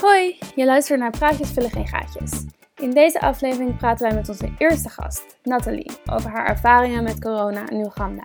Hoi, 0.00 0.38
je 0.54 0.64
luistert 0.64 1.00
naar 1.00 1.10
Praatjes 1.10 1.50
vullen 1.50 1.70
geen 1.70 1.86
gaatjes. 1.86 2.44
In 2.76 2.90
deze 2.90 3.20
aflevering 3.20 3.76
praten 3.76 4.06
wij 4.08 4.16
met 4.16 4.28
onze 4.28 4.52
eerste 4.58 4.88
gast, 4.88 5.38
Nathalie, 5.42 5.90
over 6.12 6.30
haar 6.30 6.46
ervaringen 6.46 7.02
met 7.02 7.20
corona 7.20 7.68
in 7.68 7.84
Oeganda. 7.84 8.22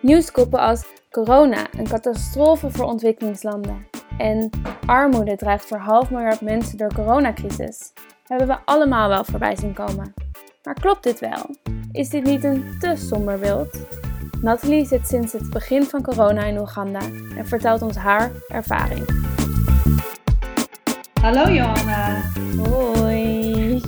Nieuwskoppen 0.00 0.58
als 0.58 0.84
corona, 1.10 1.66
een 1.78 1.88
catastrofe 1.88 2.70
voor 2.70 2.84
ontwikkelingslanden 2.84 3.86
en 4.18 4.50
armoede 4.86 5.36
dreigt 5.36 5.66
voor 5.66 5.78
half 5.78 6.10
miljard 6.10 6.40
mensen 6.40 6.78
door 6.78 6.94
coronacrisis, 6.94 7.92
hebben 8.26 8.46
we 8.46 8.58
allemaal 8.64 9.08
wel 9.08 9.24
voorbij 9.24 9.56
zien 9.56 9.74
komen. 9.74 10.14
Maar 10.62 10.74
klopt 10.74 11.02
dit 11.02 11.20
wel? 11.20 11.56
Is 11.92 12.08
dit 12.08 12.24
niet 12.24 12.44
een 12.44 12.76
te 12.80 12.96
somber 12.96 13.38
beeld? 13.38 13.78
Nathalie 14.40 14.86
zit 14.86 15.06
sinds 15.06 15.32
het 15.32 15.50
begin 15.50 15.84
van 15.84 16.02
corona 16.02 16.44
in 16.44 16.58
Oeganda 16.58 17.00
en 17.36 17.46
vertelt 17.46 17.82
ons 17.82 17.96
haar 17.96 18.30
ervaring. 18.48 19.40
Hallo 21.22 21.52
Johanna. 21.52 22.20
Hoi. 22.56 23.80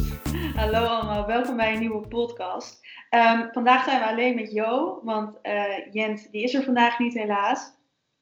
Hallo 0.56 0.78
allemaal, 0.78 1.26
welkom 1.26 1.56
bij 1.56 1.72
een 1.72 1.78
nieuwe 1.78 2.08
podcast. 2.08 2.86
Ehm, 3.10 3.48
vandaag 3.52 3.84
zijn 3.84 4.00
we 4.00 4.06
alleen 4.06 4.34
met 4.34 4.52
Jo, 4.52 5.00
want 5.02 5.38
uh, 5.42 5.92
Jens 5.92 6.30
die 6.30 6.42
is 6.42 6.54
er 6.54 6.62
vandaag 6.62 6.98
niet 6.98 7.14
helaas. 7.14 7.72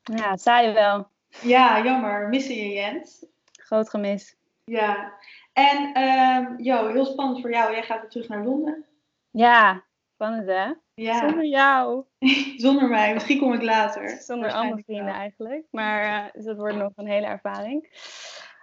Ja, 0.02 0.36
saai 0.36 0.72
wel. 0.72 1.08
Ja, 1.42 1.82
jammer. 1.84 2.28
Missen 2.28 2.54
je 2.54 2.68
Jens? 2.72 3.26
Groot 3.52 3.90
gemis. 3.90 4.36
Ja. 4.64 5.12
En 5.52 6.02
um, 6.02 6.62
Jo, 6.62 6.88
heel 6.88 7.06
spannend 7.06 7.40
voor 7.40 7.50
jou. 7.50 7.72
Jij 7.72 7.82
gaat 7.82 8.00
weer 8.00 8.10
terug 8.10 8.28
naar 8.28 8.44
Londen. 8.44 8.84
Ja, 9.30 9.84
spannend 10.14 10.46
hè? 10.46 10.72
Ja. 10.94 11.18
Zonder 11.18 11.46
jou. 11.46 12.04
Zonder 12.56 12.88
mij. 12.88 13.14
Misschien 13.14 13.38
kom 13.38 13.52
ik 13.52 13.62
later. 13.62 14.08
Zonder 14.08 14.52
andere 14.52 14.82
vrienden 14.82 15.14
eigenlijk. 15.14 15.64
Maar 15.70 16.04
uh, 16.04 16.32
dus 16.32 16.44
dat 16.44 16.56
wordt 16.56 16.76
nog 16.76 16.92
een 16.96 17.08
hele 17.08 17.26
ervaring. 17.26 17.88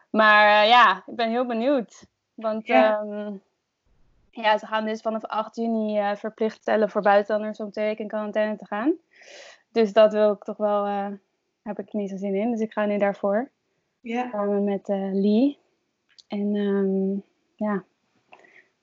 Maar 0.10 0.64
uh, 0.64 0.70
ja, 0.70 1.04
ik 1.06 1.16
ben 1.16 1.30
heel 1.30 1.46
benieuwd. 1.46 2.06
Want 2.34 2.68
ja. 2.68 3.02
Um, 3.02 3.42
ja, 4.32 4.58
ze 4.58 4.66
gaan 4.66 4.86
dus 4.86 5.02
vanaf 5.02 5.26
8 5.26 5.56
juni 5.56 6.00
uh, 6.00 6.16
verplicht 6.16 6.62
stellen 6.62 6.90
voor 6.90 7.02
buitenlanders 7.02 7.60
om 7.60 7.72
twee 7.72 7.86
weken 7.86 8.04
in 8.04 8.10
quarantaine 8.10 8.56
te 8.56 8.66
gaan. 8.66 8.94
Dus 9.72 9.94
dat 9.94 10.14
wil 10.14 10.32
ik 10.32 10.44
toch 10.44 10.58
wel, 10.58 10.88
uh, 10.88 11.08
heb 11.64 11.80
ik 11.80 11.94
niet 11.94 12.10
zo 12.10 12.18
zin 12.18 12.36
in. 12.36 12.52
Dus 12.52 12.60
ik 12.60 12.72
ga 12.72 12.86
nu 12.86 12.98
daarvoor. 12.98 13.50
Ja. 14.02 14.30
Samen 14.32 14.64
met 14.64 14.88
Lee. 15.14 15.58
En 16.28 16.56
um, 16.56 17.24
ja, 17.56 17.84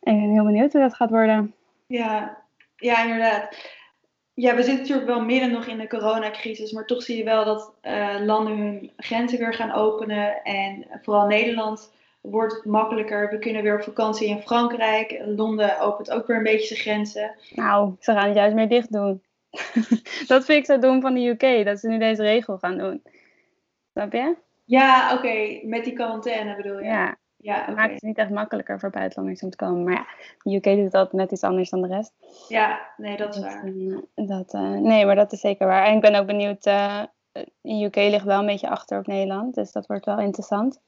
ik 0.01 0.13
ben 0.13 0.31
heel 0.31 0.45
benieuwd 0.45 0.73
hoe 0.73 0.81
dat 0.81 0.95
gaat 0.95 1.11
worden. 1.11 1.55
Ja, 1.87 2.39
ja 2.77 3.03
inderdaad. 3.03 3.57
Ja, 4.37 4.55
we 4.55 4.62
zitten 4.62 4.81
natuurlijk 4.81 5.06
wel 5.06 5.25
midden 5.25 5.51
nog 5.51 5.67
in 5.67 5.79
de 5.79 5.87
coronacrisis, 5.87 6.73
maar 6.73 6.87
toch 6.87 7.03
zie 7.03 7.17
je 7.17 7.25
wel 7.25 7.45
dat 7.45 7.75
uh, 7.83 8.17
landen 8.25 8.59
hun 8.59 8.93
grenzen 8.97 9.39
weer 9.39 9.55
gaan 9.55 9.73
openen. 9.73 10.43
En 10.43 10.87
vooral 11.03 11.27
Nederland 11.27 11.93
wordt 12.20 12.65
makkelijker. 12.65 13.31
We 13.31 13.39
kunnen 13.39 13.62
weer 13.62 13.75
op 13.75 13.83
vakantie 13.83 14.28
in 14.28 14.41
Frankrijk. 14.41 15.23
Londen 15.25 15.81
opent 15.81 16.11
ook 16.11 16.27
weer 16.27 16.37
een 16.37 16.43
beetje 16.43 16.67
zijn 16.67 16.81
grenzen. 16.81 17.34
Nou, 17.55 17.95
ze 18.01 18.12
gaan 18.12 18.27
het 18.27 18.37
juist 18.37 18.55
meer 18.55 18.69
dicht 18.69 18.93
doen. 18.93 19.23
dat 20.27 20.45
vind 20.45 20.59
ik 20.59 20.65
zo 20.65 20.78
dom 20.78 21.00
van 21.00 21.15
de 21.15 21.27
UK, 21.27 21.65
dat 21.65 21.78
ze 21.78 21.89
nu 21.89 21.98
deze 21.98 22.23
regel 22.23 22.59
gaan 22.59 22.78
doen. 22.78 23.03
Snap 23.93 24.12
je? 24.12 24.37
Ja, 24.65 25.12
oké. 25.12 25.27
Okay. 25.27 25.62
Met 25.65 25.84
die 25.84 25.93
quarantaine 25.93 26.56
bedoel 26.56 26.78
je? 26.78 26.84
Ja. 26.84 27.17
Ja, 27.47 27.61
okay. 27.61 27.75
maakt 27.75 27.93
het 27.93 28.03
niet 28.03 28.19
echt 28.19 28.31
makkelijker 28.31 28.79
voor 28.79 28.91
buitenlanders 28.91 29.43
om 29.43 29.51
te 29.51 29.57
komen. 29.57 29.85
Maar 29.85 29.93
ja, 29.93 30.07
de 30.43 30.57
UK 30.57 30.65
doet 30.65 30.93
dat 30.93 31.13
net 31.13 31.31
iets 31.31 31.43
anders 31.43 31.71
dan 31.71 31.83
de 31.83 31.89
rest. 31.89 32.13
Ja, 32.49 32.81
nee, 32.97 33.17
dat 33.17 33.35
is 33.35 33.41
waar. 33.41 33.73
Dat, 34.15 34.29
dat, 34.29 34.55
uh, 34.55 34.71
nee, 34.71 35.07
maar 35.07 35.15
dat 35.15 35.33
is 35.33 35.41
zeker 35.41 35.67
waar. 35.67 35.85
En 35.85 35.95
ik 35.95 36.01
ben 36.01 36.15
ook 36.15 36.27
benieuwd, 36.27 36.67
uh, 36.67 37.03
de 37.33 37.85
UK 37.85 37.97
ligt 37.97 38.25
wel 38.25 38.39
een 38.39 38.47
beetje 38.47 38.69
achter 38.69 38.99
op 38.99 39.07
Nederland. 39.07 39.55
Dus 39.55 39.73
dat 39.73 39.87
wordt 39.87 40.05
wel 40.05 40.19
interessant. 40.19 40.81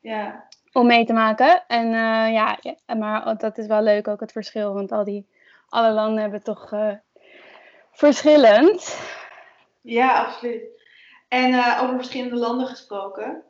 Ja. 0.00 0.48
Om 0.72 0.86
mee 0.86 1.04
te 1.04 1.12
maken. 1.12 1.64
En 1.66 1.86
uh, 1.86 2.32
ja, 2.32 2.58
ja, 2.60 2.94
maar 2.94 3.36
dat 3.36 3.58
is 3.58 3.66
wel 3.66 3.82
leuk 3.82 4.08
ook 4.08 4.20
het 4.20 4.32
verschil. 4.32 4.74
Want 4.74 4.92
al 4.92 5.04
die, 5.04 5.28
alle 5.68 5.92
landen 5.92 6.20
hebben 6.20 6.42
toch 6.42 6.72
verschillend. 7.92 8.98
Ja, 9.80 10.24
absoluut. 10.24 10.62
En 11.28 11.54
over 11.54 11.96
verschillende 11.96 12.36
landen 12.36 12.66
gesproken. 12.66 13.42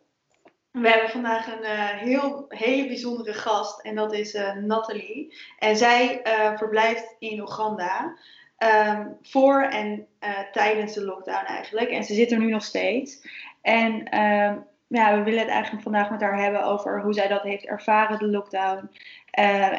We 0.72 0.88
hebben 0.88 1.10
vandaag 1.10 1.46
een 1.46 1.62
uh, 1.62 1.88
heel, 1.88 2.44
hele 2.48 2.86
bijzondere 2.86 3.32
gast 3.32 3.80
en 3.80 3.94
dat 3.94 4.12
is 4.12 4.34
uh, 4.34 4.54
Nathalie. 4.54 5.34
En 5.58 5.76
zij 5.76 6.20
uh, 6.24 6.56
verblijft 6.56 7.16
in 7.18 7.40
Oeganda 7.40 8.16
um, 8.58 9.16
voor 9.22 9.62
en 9.62 10.06
tijdens 10.52 10.94
de 10.94 11.04
lockdown 11.04 11.44
eigenlijk. 11.44 11.90
En 11.90 12.04
ze 12.04 12.14
zit 12.14 12.32
er 12.32 12.38
nu 12.38 12.50
nog 12.50 12.64
steeds. 12.64 13.26
En 13.62 14.18
um, 14.18 14.66
ja, 14.86 15.16
we 15.18 15.22
willen 15.22 15.40
het 15.40 15.48
eigenlijk 15.48 15.82
vandaag 15.82 16.10
met 16.10 16.20
haar 16.20 16.42
hebben 16.42 16.64
over 16.64 17.02
hoe 17.02 17.14
zij 17.14 17.28
dat 17.28 17.42
heeft 17.42 17.64
ervaren, 17.64 18.18
de 18.18 18.28
lockdown. 18.28 18.90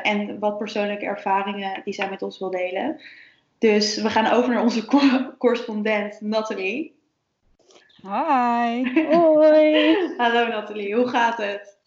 en 0.02 0.40
wat 0.40 0.58
persoonlijke 0.58 1.06
ervaringen 1.06 1.82
die 1.84 1.94
zij 1.94 2.10
met 2.10 2.22
ons 2.22 2.40
wil 2.40 2.50
delen. 2.50 3.02
Dus 3.58 4.02
we 4.02 4.10
gaan 4.10 4.34
over 4.34 4.54
naar 4.54 4.64
onze 4.64 4.86
co 4.86 5.00
correspondent 5.38 6.22
Nathalie. 6.22 6.96
Hi. 8.04 8.84
Hoi. 9.12 9.96
Hallo 10.18 10.48
Nathalie, 10.48 10.96
hoe 10.96 11.08
gaat 11.08 11.38
het? 11.38 11.78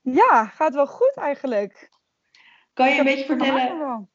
Ja, 0.00 0.46
gaat 0.46 0.74
wel 0.74 0.86
goed 0.86 1.12
eigenlijk. 1.14 1.90
Kan 2.74 2.90
je, 2.90 2.98
een 2.98 3.04
beetje 3.04 3.24
vertellen, 3.24 4.08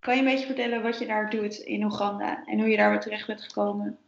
kan 0.00 0.14
je 0.14 0.20
een 0.20 0.26
beetje 0.26 0.46
vertellen 0.46 0.82
wat 0.82 0.98
je 0.98 1.06
daar 1.06 1.30
doet 1.30 1.54
in 1.54 1.84
Oeganda 1.84 2.44
en 2.44 2.58
hoe 2.58 2.68
je 2.68 2.76
daar 2.76 2.90
weer 2.90 3.00
terecht 3.00 3.26
bent 3.26 3.42
gekomen? 3.42 3.98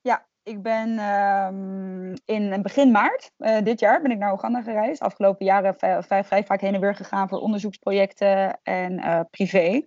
Ja, 0.00 0.26
ik 0.42 0.62
ben 0.62 0.98
um, 0.98 2.14
in 2.24 2.62
begin 2.62 2.90
maart 2.90 3.30
uh, 3.38 3.62
dit 3.62 3.80
jaar 3.80 4.02
ben 4.02 4.10
ik 4.10 4.18
naar 4.18 4.32
Oeganda 4.32 4.62
gereisd. 4.62 5.00
Afgelopen 5.02 5.46
jaren 5.46 5.74
vrij, 5.78 6.24
vrij 6.24 6.44
vaak 6.44 6.60
heen 6.60 6.74
en 6.74 6.80
weer 6.80 6.94
gegaan 6.94 7.28
voor 7.28 7.40
onderzoeksprojecten 7.40 8.58
en 8.62 8.92
uh, 8.92 9.20
privé. 9.30 9.86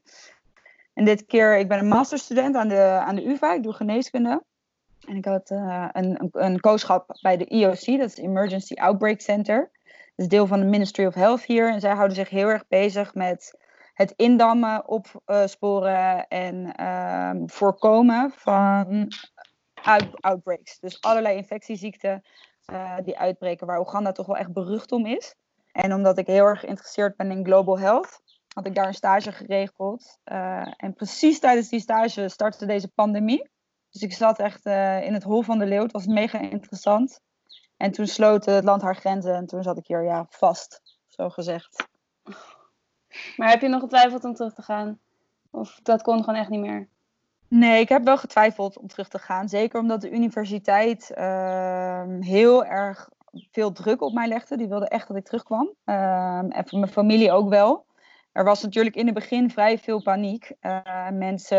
En 0.94 1.06
dit 1.06 1.26
keer, 1.26 1.58
ik 1.58 1.68
ben 1.68 1.80
een 1.80 1.88
masterstudent 1.88 2.56
aan 2.56 2.68
de, 2.68 2.82
aan 2.82 3.16
de 3.16 3.28
UvA, 3.28 3.54
ik 3.54 3.64
doe 3.64 3.74
geneeskunde. 3.74 4.44
En 5.08 5.16
ik 5.16 5.26
had 5.26 5.52
uh, 5.52 5.88
een, 5.92 6.30
een, 6.32 6.60
co-schap 6.60 7.18
bij 7.22 7.38
de 7.38 7.46
EOC, 7.46 7.86
dat 7.86 8.10
is 8.10 8.18
Emergency 8.18 8.74
Outbreak 8.74 9.22
Center. 9.22 9.72
Dat 9.84 10.26
is 10.26 10.28
deel 10.28 10.48
van 10.48 10.60
de 10.60 10.66
Ministry 10.66 11.06
of 11.06 11.14
Health 11.14 11.44
hier. 11.44 11.72
En 11.72 11.80
zij 11.80 11.94
houden 11.94 12.16
zich 12.16 12.30
heel 12.30 12.48
erg 12.48 12.68
bezig 12.68 13.14
met 13.14 13.58
het 13.94 14.14
indammen, 14.16 14.88
opsporen 14.88 16.28
en 16.28 16.74
uh, 16.80 17.32
voorkomen 17.46 18.32
van 18.36 19.08
out, 19.74 20.22
outbreaks. 20.22 20.80
Dus 20.80 21.02
allerlei 21.02 21.38
infectieziekten 21.38 22.22
uh, 22.72 22.98
die 23.04 23.18
uitbreken, 23.18 23.68
waar 23.68 23.80
Oeganda 23.80 24.12
toch 24.12 24.26
wel 24.26 24.38
echt 24.38 24.54
berucht 24.54 24.92
om 24.92 25.06
is. 25.06 25.36
En 25.72 25.94
omdat 25.94 26.18
ik 26.18 26.28
heel 26.28 26.46
erg 26.46 26.60
geïnteresseerd 26.60 27.16
ben 27.16 27.32
in 27.32 27.46
global 27.46 27.80
health, 27.80 28.22
had 28.54 28.66
ik 28.66 28.76
daar 28.76 28.88
een 28.88 28.94
stage 28.94 29.32
geregeld. 29.32 30.20
Uh, 30.32 30.74
en 30.78 30.94
precies 30.94 31.40
tijdens 31.40 31.70
die 31.70 31.80
stage 31.80 32.30
startte 32.30 32.66
deze 32.66 32.88
pandemie. 32.88 33.50
Dus 33.90 34.02
ik 34.02 34.14
zat 34.14 34.40
echt 34.40 34.66
uh, 34.66 35.04
in 35.04 35.14
het 35.14 35.24
hol 35.24 35.42
van 35.42 35.60
de 35.60 35.66
leeuw. 35.66 35.84
Het 35.84 35.92
was 35.92 36.06
mega 36.06 36.40
interessant. 36.40 37.22
En 37.78 37.92
toen 37.92 38.08
sloot 38.08 38.46
het 38.46 38.64
land 38.64 38.82
haar 38.82 38.96
grenzen 38.96 39.36
en 39.36 39.46
toen 39.46 39.64
zat 39.64 39.78
ik 39.78 39.88
hier 39.88 40.04
ja, 40.04 40.26
vast, 40.30 40.82
zo 41.08 41.30
gezegd. 41.30 41.88
Maar 43.38 43.50
heb 43.50 43.62
je 43.62 43.68
nog 43.68 43.82
getwijfeld 43.82 44.24
om 44.24 44.34
terug 44.34 44.54
te 44.54 44.62
gaan? 44.62 45.00
Of 45.52 45.80
dat 45.84 46.02
kon 46.02 46.24
gewoon 46.24 46.40
echt 46.40 46.50
niet 46.50 46.60
meer? 46.60 46.90
Nee, 47.48 47.80
ik 47.80 47.90
heb 47.90 48.04
wel 48.04 48.18
getwijfeld 48.18 48.78
om 48.78 48.88
terug 48.88 49.08
te 49.08 49.20
gaan. 49.20 49.50
Zeker 49.50 49.80
omdat 49.80 50.02
de 50.02 50.12
universiteit 50.12 51.12
uh, 51.18 52.04
heel 52.20 52.66
erg 52.66 53.10
veel 53.52 53.72
druk 53.72 54.02
op 54.02 54.14
mij 54.14 54.28
legde. 54.28 54.58
Die 54.58 54.68
wilde 54.68 54.88
echt 54.88 55.08
dat 55.08 55.18
ik 55.18 55.26
terugkwam. 55.26 55.74
en 55.84 56.64
voor 56.68 56.80
mijn 56.80 56.92
familie 56.92 57.31
ook 57.31 57.50
wel. 57.50 57.86
Er 58.40 58.46
was 58.46 58.64
natuurlijk 58.64 58.96
in 58.96 59.06
het 59.06 59.16
begin 59.16 59.52
vrij 59.52 59.78
veel 59.78 60.02
paniek. 60.02 60.52
Uh, 60.62 61.10
mensen, 61.10 61.58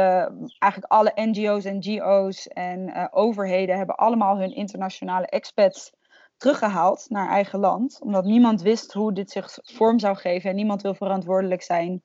eigenlijk 0.58 0.93
alle 0.93 1.12
NGO's 1.14 1.64
en 1.64 1.84
GO's 1.84 2.49
en 2.49 2.88
uh, 2.88 3.06
overheden 3.10 3.76
hebben 3.76 3.96
allemaal 3.96 4.38
hun 4.38 4.54
internationale 4.54 5.26
expats 5.26 5.93
teruggehaald 6.37 7.06
naar 7.08 7.28
eigen 7.28 7.58
land. 7.58 8.00
Omdat 8.02 8.25
niemand 8.25 8.62
wist 8.62 8.93
hoe 8.93 9.12
dit 9.12 9.31
zich 9.31 9.58
vorm 9.62 9.99
zou 9.99 10.16
geven 10.16 10.50
en 10.50 10.56
niemand 10.56 10.82
wil 10.82 10.94
verantwoordelijk 10.94 11.62
zijn 11.62 12.02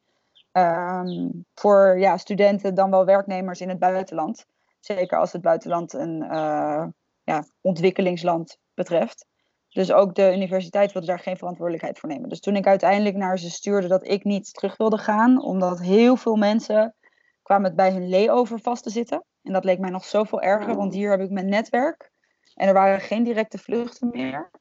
um, 0.51 1.45
voor 1.53 1.99
ja, 1.99 2.17
studenten, 2.17 2.75
dan 2.75 2.89
wel 2.89 3.05
werknemers 3.05 3.61
in 3.61 3.69
het 3.69 3.79
buitenland. 3.79 4.45
Zeker 4.79 5.19
als 5.19 5.31
het 5.31 5.41
buitenland 5.41 5.93
een 5.93 6.23
uh, 6.23 6.85
ja, 7.23 7.43
ontwikkelingsland 7.61 8.57
betreft. 8.73 9.25
Dus 9.75 9.91
ook 9.91 10.15
de 10.15 10.33
universiteit 10.33 10.91
wilde 10.91 11.07
daar 11.07 11.19
geen 11.19 11.37
verantwoordelijkheid 11.37 11.99
voor 11.99 12.09
nemen. 12.09 12.29
Dus 12.29 12.39
toen 12.39 12.55
ik 12.55 12.67
uiteindelijk 12.67 13.15
naar 13.15 13.39
ze 13.39 13.49
stuurde 13.49 13.87
dat 13.87 14.07
ik 14.07 14.23
niet 14.23 14.53
terug 14.53 14.77
wilde 14.77 14.97
gaan, 14.97 15.41
omdat 15.43 15.79
heel 15.79 16.15
veel 16.15 16.35
mensen 16.35 16.95
kwamen 17.43 17.75
bij 17.75 17.91
hun 17.91 18.09
layover 18.09 18.59
vast 18.59 18.83
te 18.83 18.89
zitten. 18.89 19.23
En 19.43 19.53
dat 19.53 19.63
leek 19.63 19.79
mij 19.79 19.89
nog 19.89 20.05
zoveel 20.05 20.41
erger, 20.41 20.75
want 20.75 20.93
hier 20.93 21.09
heb 21.09 21.19
ik 21.19 21.29
mijn 21.29 21.49
netwerk. 21.49 22.11
En 22.53 22.67
er 22.67 22.73
waren 22.73 23.01
geen 23.01 23.23
directe 23.23 23.57
vluchten 23.57 24.09
meer. 24.11 24.51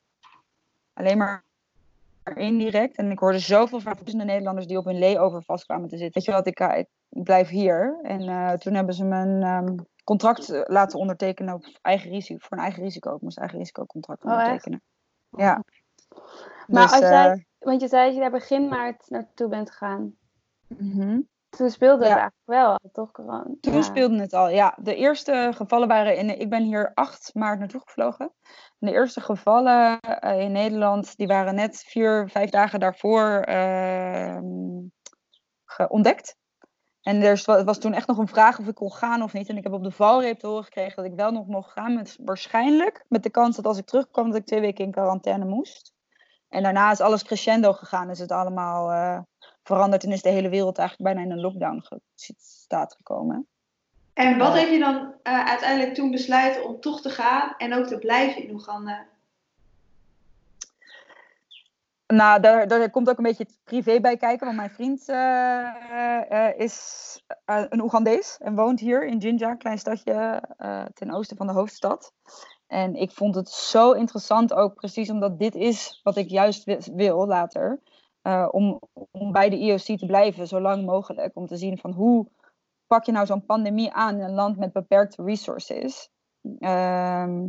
Alleen 0.92 1.18
maar 1.18 1.44
indirect. 2.34 2.96
En 2.96 3.10
ik 3.10 3.18
hoorde 3.18 3.38
zoveel 3.38 3.80
van 3.80 3.96
de 4.04 4.24
Nederlanders 4.24 4.66
die 4.66 4.78
op 4.78 4.84
hun 4.84 4.98
layover 4.98 5.42
vast 5.42 5.64
kwamen 5.64 5.88
te 5.88 5.96
zitten. 5.96 6.14
Weet 6.14 6.24
je 6.24 6.32
wat, 6.32 6.46
ik, 6.46 6.86
ik 7.08 7.22
blijf 7.22 7.48
hier. 7.48 7.98
En 8.02 8.22
uh, 8.22 8.52
toen 8.52 8.74
hebben 8.74 8.94
ze 8.94 9.04
een 9.04 9.42
um, 9.42 9.86
contract 10.04 10.64
laten 10.66 10.98
ondertekenen 10.98 11.54
op 11.54 11.78
eigen 11.82 12.10
risico, 12.10 12.38
voor 12.46 12.56
een 12.56 12.62
eigen 12.62 12.82
risico. 12.82 13.14
Ik 13.14 13.20
moest 13.20 13.38
eigen 13.38 13.58
risicocontract 13.58 14.24
Oh, 14.24 14.30
ondertekenen. 14.30 14.82
Ja. 15.36 15.62
Maar 16.66 16.82
Dus, 16.82 16.92
als 16.92 17.00
jij, 17.00 17.30
eh, 17.30 17.38
want 17.58 17.80
je 17.80 17.88
zei 17.88 18.04
dat 18.04 18.14
je 18.14 18.20
daar 18.20 18.30
begin 18.30 18.68
maart 18.68 19.10
naartoe 19.10 19.48
bent 19.48 19.70
gegaan. 19.70 20.16
mhm. 20.66 21.20
Toen 21.48 21.70
speelde 21.70 22.04
het 22.04 22.18
eigenlijk 22.18 22.42
wel, 22.44 22.66
al, 22.66 22.90
toch? 22.92 23.10
Corona. 23.10 23.46
Toen 23.60 23.74
Ja. 23.74 23.82
speelde 23.82 24.20
het 24.20 24.32
al, 24.32 24.48
ja. 24.48 24.78
De 24.82 24.94
eerste 24.94 25.50
gevallen 25.54 25.88
waren 25.88 26.16
in. 26.16 26.40
Ik 26.40 26.50
ben 26.50 26.62
hier 26.62 26.90
8 26.94 27.30
maart 27.34 27.58
naartoe 27.58 27.80
gevlogen. 27.84 28.32
En 28.78 28.86
de 28.88 28.92
eerste 28.92 29.20
gevallen 29.20 30.00
eh, 30.00 30.40
in 30.40 30.52
Nederland, 30.52 31.16
die 31.16 31.26
waren 31.26 31.54
net 31.54 31.76
vier, 31.86 32.28
vijf 32.28 32.50
dagen 32.50 32.80
daarvoor 32.80 33.40
ehm, 33.40 34.80
ontdekt. 35.88 36.36
En 37.04 37.22
er 37.22 37.64
was- 37.64 37.78
toen 37.78 37.92
echt 37.92 38.06
nog 38.06 38.18
een 38.18 38.28
vraag 38.28 38.58
of 38.58 38.66
ik 38.66 38.74
kon 38.74 38.92
gaan 38.92 39.22
of 39.22 39.32
niet. 39.32 39.48
En 39.48 39.56
ik 39.56 39.62
heb 39.62 39.72
op 39.72 39.84
de 39.84 39.90
valreep 39.90 40.38
te 40.38 40.46
horen 40.46 40.64
gekregen 40.64 40.96
dat 40.96 41.04
ik 41.04 41.16
wel 41.18 41.30
nog 41.30 41.46
mocht 41.46 41.70
gaan. 41.70 41.94
Met, 41.94 42.16
waarschijnlijk 42.20 43.04
met 43.08 43.22
de 43.22 43.30
kans 43.30 43.56
dat 43.56 43.66
als 43.66 43.78
ik 43.78 43.86
terugkwam, 43.86 44.26
dat 44.26 44.40
ik 44.40 44.46
twee 44.46 44.60
weken 44.60 44.84
in 44.84 44.90
quarantaine 44.90 45.44
moest. 45.44 45.92
En 46.48 46.62
daarna 46.62 46.90
is 46.90 47.00
alles 47.00 47.24
crescendo 47.24 47.72
gegaan. 47.72 48.10
Is 48.10 48.18
het 48.18 48.32
allemaal 48.32 48.90
eh, 48.90 49.18
veranderd 49.62 50.04
en 50.04 50.12
is 50.12 50.22
de 50.22 50.28
hele 50.28 50.48
wereld 50.48 50.78
eigenlijk 50.78 51.14
bijna 51.14 51.30
in 51.30 51.36
een 51.36 51.44
lockdown 51.44 51.84
staat 52.38 52.94
gekomen. 52.94 53.48
En 54.14 54.38
wat 54.38 54.58
heb 54.58 54.68
je 54.68 54.78
dan 54.78 55.12
eh, 55.22 55.46
uiteindelijk 55.46 55.94
toen 55.94 56.10
besluiten 56.10 56.64
om 56.64 56.80
toch 56.80 57.00
te 57.00 57.10
gaan 57.10 57.54
en 57.58 57.74
ook 57.74 57.86
te 57.86 57.98
blijven 57.98 58.42
in 58.42 58.50
Oeganda? 58.50 59.06
Nou, 62.06 62.40
daar, 62.40 62.90
komt 62.90 63.08
ook 63.08 63.18
een 63.18 63.24
beetje 63.24 63.44
het 63.44 63.58
privé 63.64 64.00
bij 64.00 64.16
kijken. 64.16 64.46
Want 64.46 64.58
mijn 64.58 64.70
vriend 64.70 65.08
eh, 65.08 66.48
eh, 66.48 66.58
is 66.58 67.22
eh, 67.44 67.64
een 67.68 67.80
Oegandees 67.80 68.38
en 68.38 68.54
woont 68.54 68.80
hier 68.80 69.06
in 69.06 69.18
Jinja, 69.18 69.50
een 69.50 69.58
klein 69.58 69.78
stadje 69.78 70.42
ten 70.94 71.14
oosten 71.14 71.36
van 71.36 71.46
de 71.46 71.52
hoofdstad. 71.52 72.12
En 72.66 72.94
ik 72.94 73.10
vond 73.10 73.34
het 73.34 73.48
zo 73.48 73.92
interessant 73.92 74.54
ook 74.54 74.74
precies 74.74 75.10
omdat 75.10 75.38
dit 75.38 75.54
is 75.54 76.00
wat 76.02 76.16
ik 76.16 76.30
juist 76.30 76.64
wi- 76.64 76.94
wil 76.94 77.26
later. 77.26 77.80
om, 78.50 78.80
om 79.10 79.32
bij 79.32 79.50
de 79.50 79.58
IOC 79.58 79.98
te 79.98 80.06
blijven, 80.06 80.46
zo 80.46 80.60
lang 80.60 80.84
mogelijk. 80.86 81.36
Om 81.36 81.46
te 81.46 81.56
zien 81.56 81.78
van 81.78 81.92
hoe 81.92 82.28
pak 82.86 83.04
je 83.04 83.12
nou 83.12 83.26
zo'n 83.26 83.44
pandemie 83.44 83.92
aan 83.92 84.14
in 84.14 84.24
een 84.24 84.34
land 84.34 84.58
met 84.58 84.72
beperkte 84.72 85.22
resources. 85.22 86.10
Ehm, 86.58 87.46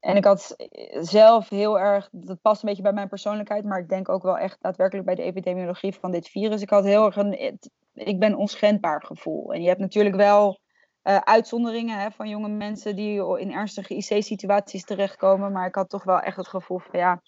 en 0.00 0.16
ik 0.16 0.24
had 0.24 0.56
zelf 1.00 1.48
heel 1.48 1.78
erg, 1.78 2.08
dat 2.12 2.40
past 2.40 2.62
een 2.62 2.68
beetje 2.68 2.82
bij 2.82 2.92
mijn 2.92 3.08
persoonlijkheid, 3.08 3.64
maar 3.64 3.78
ik 3.78 3.88
denk 3.88 4.08
ook 4.08 4.22
wel 4.22 4.38
echt 4.38 4.56
daadwerkelijk 4.60 5.06
bij 5.06 5.14
de 5.14 5.22
epidemiologie 5.22 5.94
van 5.94 6.10
dit 6.10 6.28
virus. 6.28 6.62
Ik 6.62 6.70
had 6.70 6.84
heel 6.84 7.04
erg 7.04 7.16
een, 7.16 7.58
ik 7.92 8.18
ben 8.18 8.34
onschendbaar 8.34 9.02
gevoel. 9.02 9.52
En 9.52 9.62
je 9.62 9.68
hebt 9.68 9.80
natuurlijk 9.80 10.16
wel 10.16 10.60
eh, 11.02 11.16
uitzonderingen 11.16 11.98
hè, 11.98 12.10
van 12.10 12.28
jonge 12.28 12.48
mensen 12.48 12.96
die 12.96 13.38
in 13.38 13.52
ernstige 13.52 13.94
IC-situaties 13.94 14.84
terechtkomen, 14.84 15.52
maar 15.52 15.66
ik 15.66 15.74
had 15.74 15.88
toch 15.88 16.04
wel 16.04 16.18
echt 16.18 16.36
het 16.36 16.48
gevoel 16.48 16.78
van 16.78 16.98
ja, 16.98 17.22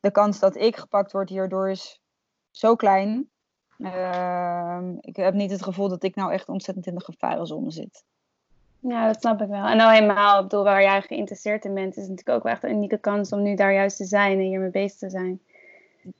de 0.00 0.10
kans 0.10 0.38
dat 0.38 0.56
ik 0.56 0.76
gepakt 0.76 1.12
word 1.12 1.28
hierdoor 1.28 1.70
is 1.70 2.00
zo 2.50 2.74
klein. 2.74 3.30
Ehm, 3.78 4.96
ik 5.00 5.16
heb 5.16 5.34
niet 5.34 5.50
het 5.50 5.62
gevoel 5.62 5.88
dat 5.88 6.02
ik 6.02 6.14
nou 6.14 6.32
echt 6.32 6.48
ontzettend 6.48 6.86
in 6.86 6.94
de 6.94 7.04
gevarenzone 7.04 7.70
zit. 7.70 8.04
Ja, 8.88 9.06
dat 9.06 9.20
snap 9.20 9.40
ik 9.40 9.48
wel. 9.48 9.66
En 9.66 9.76
nou 9.76 9.92
helemaal, 9.92 10.36
ik 10.36 10.42
bedoel, 10.48 10.64
waar 10.64 10.82
jij 10.82 11.02
geïnteresseerd 11.02 11.64
in 11.64 11.74
bent, 11.74 11.96
is 11.96 12.08
natuurlijk 12.08 12.28
ook 12.28 12.42
wel 12.42 12.52
echt 12.52 12.64
een 12.64 12.70
unieke 12.70 12.98
kans 12.98 13.32
om 13.32 13.42
nu 13.42 13.54
daar 13.54 13.72
juist 13.72 13.96
te 13.96 14.04
zijn 14.04 14.38
en 14.38 14.44
hiermee 14.44 14.70
bezig 14.70 14.98
te 14.98 15.10
zijn. 15.10 15.40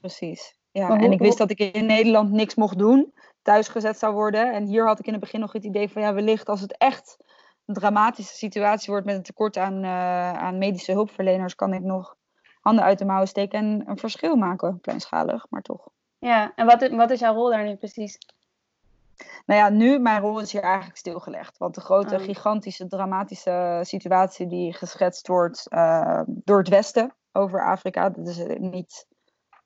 Precies. 0.00 0.58
Ja, 0.70 0.98
en 0.98 1.12
ik 1.12 1.18
wist 1.18 1.38
dat 1.38 1.50
ik 1.50 1.58
in 1.58 1.86
Nederland 1.86 2.30
niks 2.30 2.54
mocht 2.54 2.78
doen, 2.78 3.12
thuisgezet 3.42 3.98
zou 3.98 4.14
worden. 4.14 4.52
En 4.52 4.66
hier 4.66 4.86
had 4.86 4.98
ik 4.98 5.06
in 5.06 5.12
het 5.12 5.20
begin 5.20 5.40
nog 5.40 5.52
het 5.52 5.64
idee 5.64 5.88
van 5.88 6.02
ja, 6.02 6.14
wellicht 6.14 6.48
als 6.48 6.60
het 6.60 6.76
echt 6.76 7.16
een 7.66 7.74
dramatische 7.74 8.34
situatie 8.34 8.90
wordt 8.90 9.06
met 9.06 9.16
een 9.16 9.22
tekort 9.22 9.56
aan, 9.56 9.82
eh, 9.82 10.32
aan 10.32 10.58
medische 10.58 10.92
hulpverleners, 10.92 11.54
kan 11.54 11.72
ik 11.72 11.82
nog 11.82 12.16
handen 12.60 12.84
uit 12.84 12.98
de 12.98 13.04
mouwen 13.04 13.28
steken 13.28 13.58
en 13.58 13.82
een 13.86 13.98
verschil 13.98 14.36
maken, 14.36 14.80
kleinschalig, 14.80 15.46
maar 15.50 15.62
toch. 15.62 15.88
Ja, 16.18 16.52
en 16.54 16.66
wat, 16.66 16.88
wat 16.88 17.10
is 17.10 17.20
jouw 17.20 17.34
rol 17.34 17.50
daar 17.50 17.64
nu 17.64 17.76
precies? 17.76 18.18
Nou 19.46 19.60
ja, 19.60 19.68
nu, 19.68 19.98
mijn 19.98 20.20
rol 20.20 20.40
is 20.40 20.52
hier 20.52 20.62
eigenlijk 20.62 20.96
stilgelegd. 20.96 21.58
Want 21.58 21.74
de 21.74 21.80
grote, 21.80 22.14
Oh. 22.14 22.20
gigantische, 22.22 22.86
dramatische 22.86 23.78
situatie 23.82 24.46
die 24.46 24.72
geschetst 24.74 25.26
wordt 25.26 25.68
eh, 25.68 26.20
door 26.26 26.58
het 26.58 26.68
Westen 26.68 27.14
over 27.32 27.64
Afrika, 27.64 28.10
dat 28.10 28.26
is 28.28 28.42
niet 28.58 29.06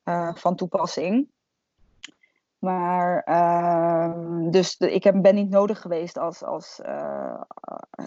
eh, 0.03 0.35
van 0.35 0.55
toepassing. 0.55 1.29
Maar, 2.59 3.21
ehm, 3.23 4.49
dus 4.49 4.77
de- 4.77 4.93
ik 4.93 5.03
heb, 5.03 5.21
ben 5.21 5.35
niet 5.35 5.49
nodig 5.49 5.81
geweest 5.81 6.17
als, 6.17 6.43
als 6.43 6.81
eh, 6.81 7.41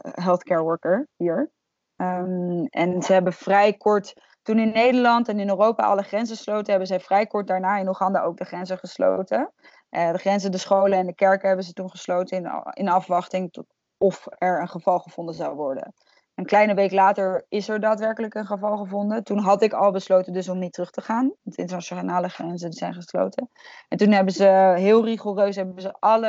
healthcare 0.00 0.62
worker 0.62 1.08
hier. 1.16 1.50
Ehm, 1.96 2.64
en 2.64 3.02
ze 3.02 3.12
hebben 3.12 3.32
vrij 3.32 3.72
kort, 3.72 4.14
toen 4.42 4.58
in 4.58 4.72
Nederland 4.72 5.28
en 5.28 5.38
in 5.40 5.48
Europa 5.48 5.84
alle 5.84 6.02
grenzen 6.02 6.36
sloten, 6.36 6.70
hebben 6.70 6.86
zij 6.86 7.00
vrij 7.00 7.26
kort 7.26 7.46
daarna 7.46 7.76
in 7.76 7.88
Oeganda 7.88 8.22
ook 8.22 8.36
de 8.36 8.44
grenzen 8.44 8.78
gesloten. 8.78 9.52
Eh, 9.94 10.12
de 10.12 10.18
grenzen, 10.18 10.52
de 10.52 10.58
scholen 10.58 10.98
en 10.98 11.06
de 11.06 11.14
kerken 11.14 11.46
hebben 11.46 11.64
ze 11.64 11.72
toen 11.72 11.90
gesloten 11.90 12.36
in, 12.36 12.50
in 12.72 12.88
afwachting 12.88 13.52
tot 13.52 13.66
of 13.98 14.26
er 14.38 14.60
een 14.60 14.68
geval 14.68 14.98
gevonden 14.98 15.34
zou 15.34 15.54
worden. 15.54 15.94
Een 16.34 16.44
kleine 16.44 16.74
week 16.74 16.92
later 16.92 17.46
is 17.48 17.68
er 17.68 17.80
daadwerkelijk 17.80 18.34
een 18.34 18.46
geval 18.46 18.76
gevonden. 18.76 19.24
Toen 19.24 19.38
had 19.38 19.62
ik 19.62 19.72
al 19.72 19.90
besloten 19.90 20.32
dus 20.32 20.48
om 20.48 20.58
niet 20.58 20.72
terug 20.72 20.90
te 20.90 21.00
gaan. 21.00 21.32
De 21.42 21.56
internationale 21.56 22.28
grenzen 22.28 22.72
zijn 22.72 22.94
gesloten. 22.94 23.50
En 23.88 23.98
toen 23.98 24.12
hebben 24.12 24.34
ze 24.34 24.74
heel 24.76 25.04
rigoureus 25.04 25.56
hebben 25.56 25.82
ze 25.82 25.94
alle 25.98 26.28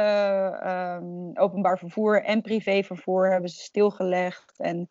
ehm, 0.61 1.29
openbaar 1.33 1.77
vervoer 1.77 2.23
en 2.23 2.41
privévervoer 2.41 3.31
hebben 3.31 3.49
ze 3.49 3.59
stilgelegd. 3.59 4.53
En 4.57 4.89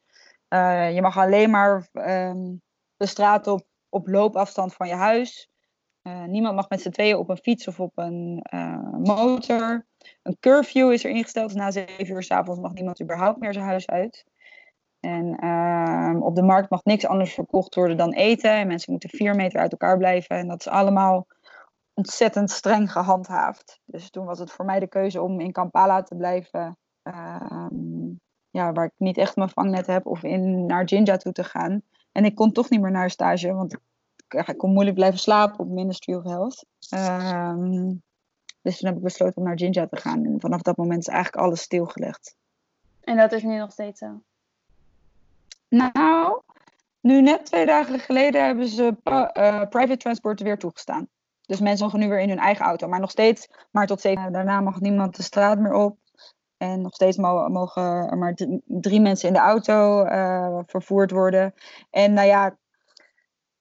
eh, 0.48 0.94
je 0.94 1.02
mag 1.02 1.18
alleen 1.18 1.50
maar 1.50 1.88
ehm, 1.92 2.52
de 2.96 3.06
straat 3.06 3.46
op, 3.46 3.62
op 3.88 4.06
loopafstand 4.08 4.74
van 4.74 4.88
je 4.88 4.94
huis. 4.94 5.48
Eh, 6.04 6.24
niemand 6.24 6.54
mag 6.54 6.68
met 6.68 6.80
z'n 6.80 6.90
tweeën 6.90 7.16
op 7.16 7.28
een 7.28 7.36
fiets 7.36 7.68
of 7.68 7.80
op 7.80 7.92
een 7.94 8.40
eh, 8.42 8.92
motor. 8.98 9.86
Een 10.22 10.36
curfew 10.40 10.92
is 10.92 11.04
er 11.04 11.10
ingesteld. 11.10 11.48
Dus 11.48 11.56
na 11.56 11.70
zeven 11.70 12.14
uur 12.14 12.22
s'avonds 12.22 12.60
mag 12.60 12.72
niemand 12.72 13.02
überhaupt 13.02 13.40
meer 13.40 13.52
zijn 13.52 13.64
huis 13.64 13.86
uit. 13.86 14.24
En 15.00 15.36
ehm, 15.36 16.22
op 16.22 16.34
de 16.34 16.42
markt 16.42 16.70
mag 16.70 16.84
niks 16.84 17.06
anders 17.06 17.34
verkocht 17.34 17.74
worden 17.74 17.96
dan 17.96 18.12
eten. 18.12 18.50
En 18.50 18.66
mensen 18.66 18.90
moeten 18.90 19.08
vier 19.08 19.34
meter 19.34 19.60
uit 19.60 19.72
elkaar 19.72 19.98
blijven. 19.98 20.36
En 20.36 20.48
dat 20.48 20.60
is 20.60 20.68
allemaal 20.68 21.26
ontzettend 21.94 22.50
streng 22.50 22.92
gehandhaafd. 22.92 23.80
Dus 23.84 24.10
toen 24.10 24.26
was 24.26 24.38
het 24.38 24.50
voor 24.50 24.64
mij 24.64 24.80
de 24.80 24.88
keuze 24.88 25.22
om 25.22 25.40
in 25.40 25.52
Kampala 25.52 26.02
te 26.02 26.16
blijven. 26.16 26.78
ehm, 27.02 28.12
ja, 28.50 28.72
waar 28.72 28.84
ik 28.84 28.93
niet 28.96 29.19
echt 29.19 29.36
mijn 29.36 29.48
vangnet 29.48 29.86
heb. 29.86 30.06
Of 30.06 30.22
in, 30.22 30.67
naar 30.67 30.84
Jinja 30.84 31.17
toe 31.17 31.32
te 31.32 31.44
gaan. 31.44 31.82
En 32.12 32.24
ik 32.24 32.34
kon 32.34 32.52
toch 32.52 32.70
niet 32.70 32.81
meer 32.81 32.90
naar 32.90 33.10
stage. 33.10 33.52
Want 33.52 33.76
ik, 34.34 34.48
ik 34.48 34.58
kon 34.58 34.72
moeilijk 34.72 34.96
blijven 34.96 35.19
slapen 35.19 35.58
op 35.58 35.69
Ministry 35.69 36.14
of 36.14 36.24
Health. 36.24 36.67
Ehm, 36.88 37.93
dus 38.62 38.79
toen 38.79 38.88
heb 38.88 38.96
ik 38.96 39.03
besloten 39.03 39.36
om 39.36 39.44
naar 39.44 39.55
Jinja 39.55 39.86
te 39.86 39.96
gaan. 39.96 40.24
En 40.24 40.41
vanaf 40.41 40.62
dat 40.62 40.76
moment 40.76 41.00
is 41.00 41.08
eigenlijk 41.08 41.44
alles 41.44 41.60
stilgelegd. 41.60 42.36
En 43.00 43.17
dat 43.17 43.32
is 43.32 43.43
nu 43.43 43.56
nog 43.58 43.72
steeds 43.72 43.98
zo. 43.98 44.22
Nou, 45.69 46.41
nu 47.00 47.22
net 47.22 47.46
twee 47.46 47.67
dagen 47.67 47.98
geleden 47.98 48.44
hebben 48.44 48.69
ze 48.69 48.96
eh, 49.03 49.69
private 49.69 49.96
transport 49.96 50.41
weer 50.41 50.58
toegestaan. 50.58 51.08
Dus 51.46 51.60
mensen 51.60 51.84
mogen 51.84 52.00
nu 52.00 52.08
weer 52.08 52.20
in 52.20 52.29
hun 52.29 52.38
eigen 52.38 52.64
auto. 52.64 52.88
Maar 52.88 53.00
nog 53.00 53.10
steeds, 53.10 53.48
maar 53.70 53.86
tot 53.86 54.00
zeven 54.00 54.32
daarna 54.32 54.60
mag 54.60 54.81
niemand 54.81 55.17
de 55.17 55.22
straat 55.22 55.58
meer 55.58 55.72
op. 55.72 55.98
En 56.56 56.81
nog 56.81 56.94
steeds 56.94 57.17
mo- 57.17 57.48
mogen 57.48 57.82
er 57.82 58.19
maar 58.19 58.34
drie 58.67 59.00
mensen 59.00 59.29
in 59.29 59.34
de 59.34 59.41
auto 59.41 60.03
eh, 60.05 60.58
vervoerd 60.67 61.10
worden. 61.10 61.55
En 61.91 62.12
nou 62.12 62.26
ja, 62.26 62.56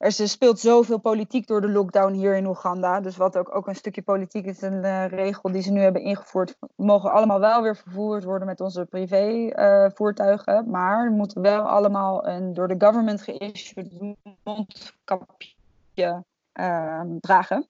er 0.03 0.11
speelt 0.11 0.59
zoveel 0.59 0.99
politiek 0.99 1.47
door 1.47 1.61
de 1.61 1.69
lockdown 1.69 2.13
hier 2.13 2.35
in 2.35 2.45
Oeganda. 2.45 2.99
Dus 2.99 3.17
wat 3.17 3.37
ook, 3.37 3.55
ook 3.55 3.67
een 3.67 3.75
stukje 3.75 4.01
politiek 4.01 4.45
is, 4.45 4.61
een 4.61 4.83
eh, 4.83 5.07
regel 5.07 5.51
die 5.51 5.61
ze 5.61 5.71
nu 5.71 5.79
hebben 5.79 6.01
ingevoerd. 6.01 6.55
We 6.59 6.83
mogen 6.83 7.11
allemaal 7.11 7.39
wel 7.39 7.61
weer 7.61 7.75
vervoerd 7.75 8.23
worden 8.23 8.47
met 8.47 8.61
onze 8.61 8.85
privé 8.85 9.47
eh, 9.47 9.89
voertuigen. 9.93 10.69
Maar 10.69 11.09
we 11.09 11.15
moeten 11.15 11.41
wel 11.41 11.61
allemaal 11.61 12.27
een 12.27 12.53
door 12.53 12.67
de 12.67 12.85
government 12.85 13.21
geissued 13.21 14.15
mondkapje 14.43 16.23
ehm, 16.53 17.19
dragen 17.19 17.67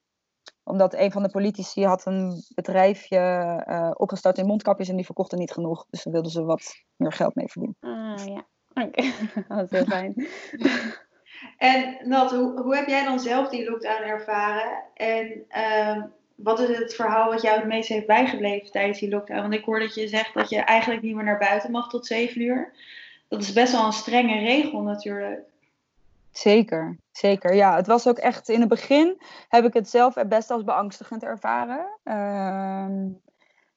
omdat 0.64 0.94
een 0.94 1.12
van 1.12 1.22
de 1.22 1.28
politici 1.28 1.84
had 1.84 2.06
een 2.06 2.42
bedrijfje 2.54 3.18
eh, 3.66 3.90
opgestart 3.94 4.38
in 4.38 4.46
mondkapjes 4.46 4.88
en 4.88 4.96
die 4.96 5.04
verkochten 5.04 5.38
niet 5.38 5.52
genoeg. 5.52 5.86
Dus 5.90 6.02
daar 6.02 6.12
wilden 6.12 6.30
ze 6.30 6.44
wat 6.44 6.84
meer 6.96 7.12
geld 7.12 7.34
mee 7.34 7.48
verdienen. 7.48 7.76
Ah, 7.80 8.26
ja. 8.26 8.46
Oké, 8.74 9.12
dat 9.48 9.62
is 9.62 9.70
heel 9.70 9.84
fijn. 9.84 10.14
En 11.58 11.96
Nat, 12.04 12.30
hoe, 12.30 12.60
hoe 12.60 12.76
heb 12.76 12.88
jij 12.88 13.04
dan 13.04 13.20
zelf 13.20 13.48
die 13.48 13.70
lockdown 13.70 14.02
ervaren? 14.02 14.82
En 14.94 15.44
ehm, 15.48 16.02
wat 16.34 16.60
is 16.60 16.78
het 16.78 16.94
verhaal 16.94 17.30
wat 17.30 17.42
jou 17.42 17.58
het 17.58 17.66
meest 17.66 17.88
heeft 17.88 18.06
bijgebleven 18.06 18.70
tijdens 18.70 18.98
die 18.98 19.08
lockdown? 19.08 19.40
Want 19.40 19.54
ik 19.54 19.64
hoor 19.64 19.80
dat 19.80 19.94
je 19.94 20.08
zegt 20.08 20.34
dat 20.34 20.48
je 20.48 20.58
eigenlijk 20.58 21.02
niet 21.02 21.14
meer 21.14 21.24
naar 21.24 21.38
buiten 21.38 21.70
mag 21.70 21.88
tot 21.88 22.06
7 22.06 22.40
uur. 22.40 22.72
Dat 23.28 23.42
is 23.42 23.52
best 23.52 23.72
wel 23.72 23.84
een 23.84 23.92
strenge 23.92 24.38
regel 24.38 24.80
natuurlijk. 24.80 25.40
Zeker, 26.30 26.98
zeker. 27.12 27.54
Ja, 27.54 27.76
het 27.76 27.86
was 27.86 28.08
ook 28.08 28.18
echt 28.18 28.48
in 28.48 28.60
het 28.60 28.68
begin 28.68 29.20
heb 29.48 29.64
ik 29.64 29.74
het 29.74 29.88
zelf 29.88 30.14
best 30.28 30.50
als 30.50 30.64
beangstigend 30.64 31.22
ervaren. 31.22 31.86
Ehm, 32.04 33.06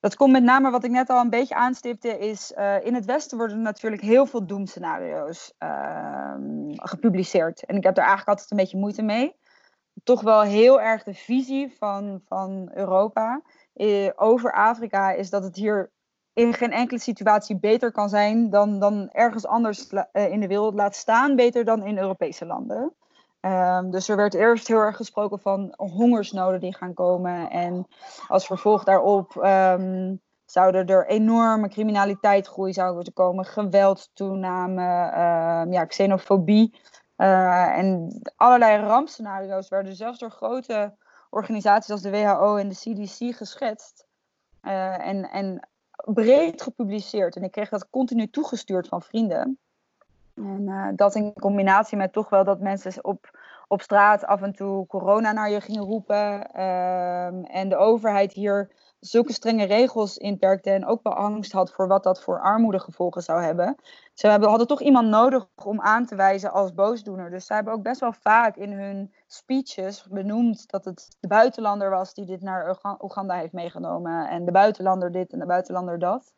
Dat 0.08 0.16
komt 0.16 0.32
met 0.32 0.44
name 0.44 0.72
wat 0.72 0.84
ik 0.84 0.92
net 0.92 1.10
al 1.10 1.20
een 1.20 1.30
beetje 1.30 1.56
aanstipte, 1.56 2.20
is 2.20 2.54
uh, 2.58 2.86
in 2.86 2.94
het 2.94 3.06
Westen 3.06 3.38
worden 3.38 3.62
natuurlijk 3.62 4.02
heel 4.02 4.26
veel 4.26 4.46
doemscenario's 4.46 5.54
uh, 5.60 6.34
gepubliceerd. 6.70 7.66
En 7.66 7.76
ik 7.76 7.84
heb 7.84 7.96
daar 7.96 8.06
eigenlijk 8.06 8.28
altijd 8.28 8.52
een 8.52 8.58
beetje 8.58 8.78
moeite 8.78 9.02
mee. 9.02 9.36
Toch 10.04 10.22
wel 10.22 10.42
heel 10.42 10.82
erg 10.82 11.04
de 11.04 11.14
visie 11.14 11.76
van, 11.78 12.22
van 12.26 12.72
Europa 12.74 13.42
uh, 13.76 14.10
over 14.16 14.54
Afrika 14.54 15.12
is 15.12 15.30
dat 15.30 15.44
het 15.44 15.56
hier 15.56 15.92
in 16.34 16.54
geen 16.54 16.72
enkele 16.72 17.00
situatie 17.00 17.60
beter 17.60 17.92
kan 17.92 18.10
zijn 18.10 18.50
dan, 18.50 18.80
dan 18.80 19.10
ergens 19.12 19.46
anders 19.46 19.88
eh, 19.88 20.32
in 20.32 20.40
de 20.40 20.48
wereld 20.48 20.74
laat 20.74 20.96
staan, 20.96 21.36
beter 21.36 21.66
dan 21.66 21.86
in 21.86 21.98
Europese 21.98 22.46
landen. 22.46 22.94
Um, 23.42 23.92
dus 23.92 24.10
er 24.10 24.16
werd 24.16 24.34
eerst 24.34 24.68
heel 24.68 24.80
erg 24.80 24.96
gesproken 24.96 25.40
van 25.40 25.74
hongersnoden 25.76 26.60
die 26.60 26.76
gaan 26.76 26.94
komen. 26.94 27.50
En 27.50 27.88
als 28.28 28.46
vervolg 28.46 28.84
daarop 28.84 29.36
um, 29.36 30.22
zouden 30.46 30.88
er 30.88 31.08
enorme 31.08 31.70
criminaliteitgroei 31.70 32.74
zouden 32.74 33.14
komen, 33.14 33.46
geweldtoename, 33.46 34.84
um, 35.64 35.72
ja, 35.74 35.86
xenofobie. 35.86 36.80
Uh, 37.18 37.78
en 37.78 38.22
allerlei 38.36 38.84
rampscenario's 38.84 39.70
werden 39.70 39.96
zelfs 39.96 40.20
door 40.20 40.32
grote 40.32 40.96
organisaties 41.30 41.92
als 41.92 42.02
de 42.02 42.10
WHO 42.10 42.56
en 42.56 42.68
de 42.68 42.76
CDC 42.76 43.36
geschetst. 43.36 44.08
Uh, 44.62 45.08
en, 45.08 45.30
en 45.30 45.68
breed 46.06 46.62
gepubliceerd. 46.62 47.36
En 47.36 47.44
ik 47.44 47.52
kreeg 47.52 47.70
dat 47.70 47.90
continu 47.90 48.30
toegestuurd 48.30 48.88
van 48.88 49.02
vrienden. 49.02 49.60
En 50.38 50.62
uh, 50.62 50.88
dat 50.96 51.16
in 51.16 51.34
combinatie 51.34 51.98
met 51.98 52.14
toch 52.14 52.30
wel 52.30 52.44
dat 52.44 52.60
mensen 52.60 53.04
op, 53.04 53.40
op 53.68 53.82
straat 53.82 54.26
af 54.26 54.42
en 54.42 54.54
toe 54.54 54.86
corona 54.88 55.32
naar 55.32 55.50
je 55.50 55.62
gingen 55.62 55.84
roepen. 55.84 56.50
Uh, 56.56 57.56
en 57.56 57.70
de 57.70 57.76
overheid 57.76 58.34
hier 58.34 58.72
zulke 59.00 59.34
strenge 59.34 59.66
regels 59.66 60.18
inperkte 60.18 60.70
en 60.70 60.86
ook 60.86 61.04
wel 61.04 61.14
angst 61.14 61.52
had 61.52 61.72
voor 61.72 61.88
wat 61.88 62.04
dat 62.04 62.22
voor 62.22 62.42
armoedegevolgen 62.42 63.22
zou 63.22 63.42
hebben. 63.42 63.76
Ze 64.14 64.28
hebben, 64.28 64.50
hadden 64.50 64.68
toch 64.68 64.82
iemand 64.82 65.08
nodig 65.08 65.48
om 65.64 65.82
aan 65.82 66.06
te 66.06 66.16
wijzen 66.16 66.52
als 66.52 66.74
boosdoener. 66.74 67.30
Dus 67.30 67.46
zij 67.46 67.56
hebben 67.56 67.74
ook 67.74 67.84
best 67.84 68.00
wel 68.00 68.14
vaak 68.14 68.56
in 68.56 68.72
hun 68.72 69.14
speeches 69.28 70.08
benoemd 70.10 70.70
dat 70.70 70.86
het 70.86 71.16
de 71.20 71.28
buitenlander 71.28 71.90
was 71.90 72.14
die 72.14 72.26
dit 72.26 72.42
naar 72.42 72.78
Oeganda 73.02 73.36
heeft 73.36 73.54
meegenomen. 73.54 74.30
En 74.30 74.46
de 74.46 74.52
buitenlander 74.52 75.12
dit 75.12 75.34
en 75.34 75.40
de 75.40 75.46
buitenlander 75.46 76.00
dat. 76.00 76.34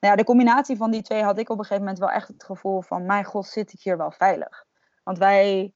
Nou 0.00 0.12
ja, 0.12 0.16
de 0.16 0.24
combinatie 0.24 0.76
van 0.76 0.90
die 0.90 1.02
twee 1.02 1.22
had 1.22 1.38
ik 1.38 1.48
op 1.48 1.58
een 1.58 1.64
gegeven 1.64 1.82
moment 1.82 1.98
wel 1.98 2.10
echt 2.10 2.28
het 2.28 2.44
gevoel 2.44 2.82
van: 2.82 3.06
mijn 3.06 3.24
god, 3.24 3.46
zit 3.46 3.72
ik 3.72 3.80
hier 3.80 3.96
wel 3.96 4.10
veilig? 4.10 4.64
Want 5.04 5.18
wij 5.18 5.72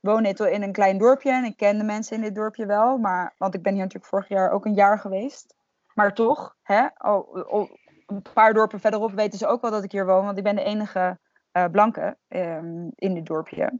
wonen 0.00 0.52
in 0.52 0.62
een 0.62 0.72
klein 0.72 0.98
dorpje 0.98 1.32
en 1.32 1.44
ik 1.44 1.56
ken 1.56 1.78
de 1.78 1.84
mensen 1.84 2.16
in 2.16 2.22
dit 2.22 2.34
dorpje 2.34 2.66
wel. 2.66 2.98
Maar, 2.98 3.34
want 3.38 3.54
ik 3.54 3.62
ben 3.62 3.72
hier 3.72 3.82
natuurlijk 3.82 4.10
vorig 4.10 4.28
jaar 4.28 4.50
ook 4.50 4.64
een 4.64 4.74
jaar 4.74 4.98
geweest. 4.98 5.54
Maar 5.94 6.14
toch, 6.14 6.56
hè, 6.62 6.86
oh, 6.98 7.70
een 8.06 8.22
paar 8.32 8.54
dorpen 8.54 8.80
verderop 8.80 9.12
weten 9.12 9.38
ze 9.38 9.46
ook 9.46 9.60
wel 9.60 9.70
dat 9.70 9.84
ik 9.84 9.92
hier 9.92 10.06
woon, 10.06 10.24
want 10.24 10.38
ik 10.38 10.44
ben 10.44 10.56
de 10.56 10.62
enige 10.62 11.18
uh, 11.52 11.64
blanke 11.64 12.16
um, 12.28 12.90
in 12.94 13.14
dit 13.14 13.26
dorpje. 13.26 13.78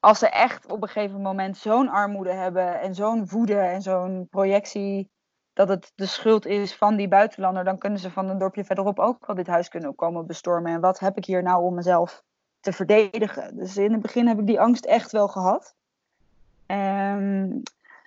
Als 0.00 0.18
ze 0.18 0.28
echt 0.28 0.66
op 0.66 0.82
een 0.82 0.88
gegeven 0.88 1.20
moment 1.20 1.56
zo'n 1.56 1.88
armoede 1.88 2.32
hebben 2.32 2.80
en 2.80 2.94
zo'n 2.94 3.28
woede 3.28 3.58
en 3.58 3.82
zo'n 3.82 4.26
projectie 4.30 5.10
dat 5.54 5.68
het 5.68 5.92
de 5.94 6.06
schuld 6.06 6.46
is 6.46 6.74
van 6.74 6.96
die 6.96 7.08
buitenlander, 7.08 7.64
dan 7.64 7.78
kunnen 7.78 7.98
ze 7.98 8.10
van 8.10 8.28
een 8.28 8.38
dorpje 8.38 8.64
verderop 8.64 8.98
ook 8.98 9.26
wel 9.26 9.36
dit 9.36 9.46
huis 9.46 9.68
kunnen 9.68 9.94
komen 9.94 10.26
bestormen. 10.26 10.72
En 10.72 10.80
wat 10.80 10.98
heb 10.98 11.16
ik 11.16 11.24
hier 11.24 11.42
nou 11.42 11.64
om 11.64 11.74
mezelf 11.74 12.22
te 12.60 12.72
verdedigen? 12.72 13.56
Dus 13.56 13.76
in 13.76 13.92
het 13.92 14.02
begin 14.02 14.26
heb 14.26 14.38
ik 14.38 14.46
die 14.46 14.60
angst 14.60 14.84
echt 14.84 15.12
wel 15.12 15.28
gehad. 15.28 15.74
Um, 16.66 17.62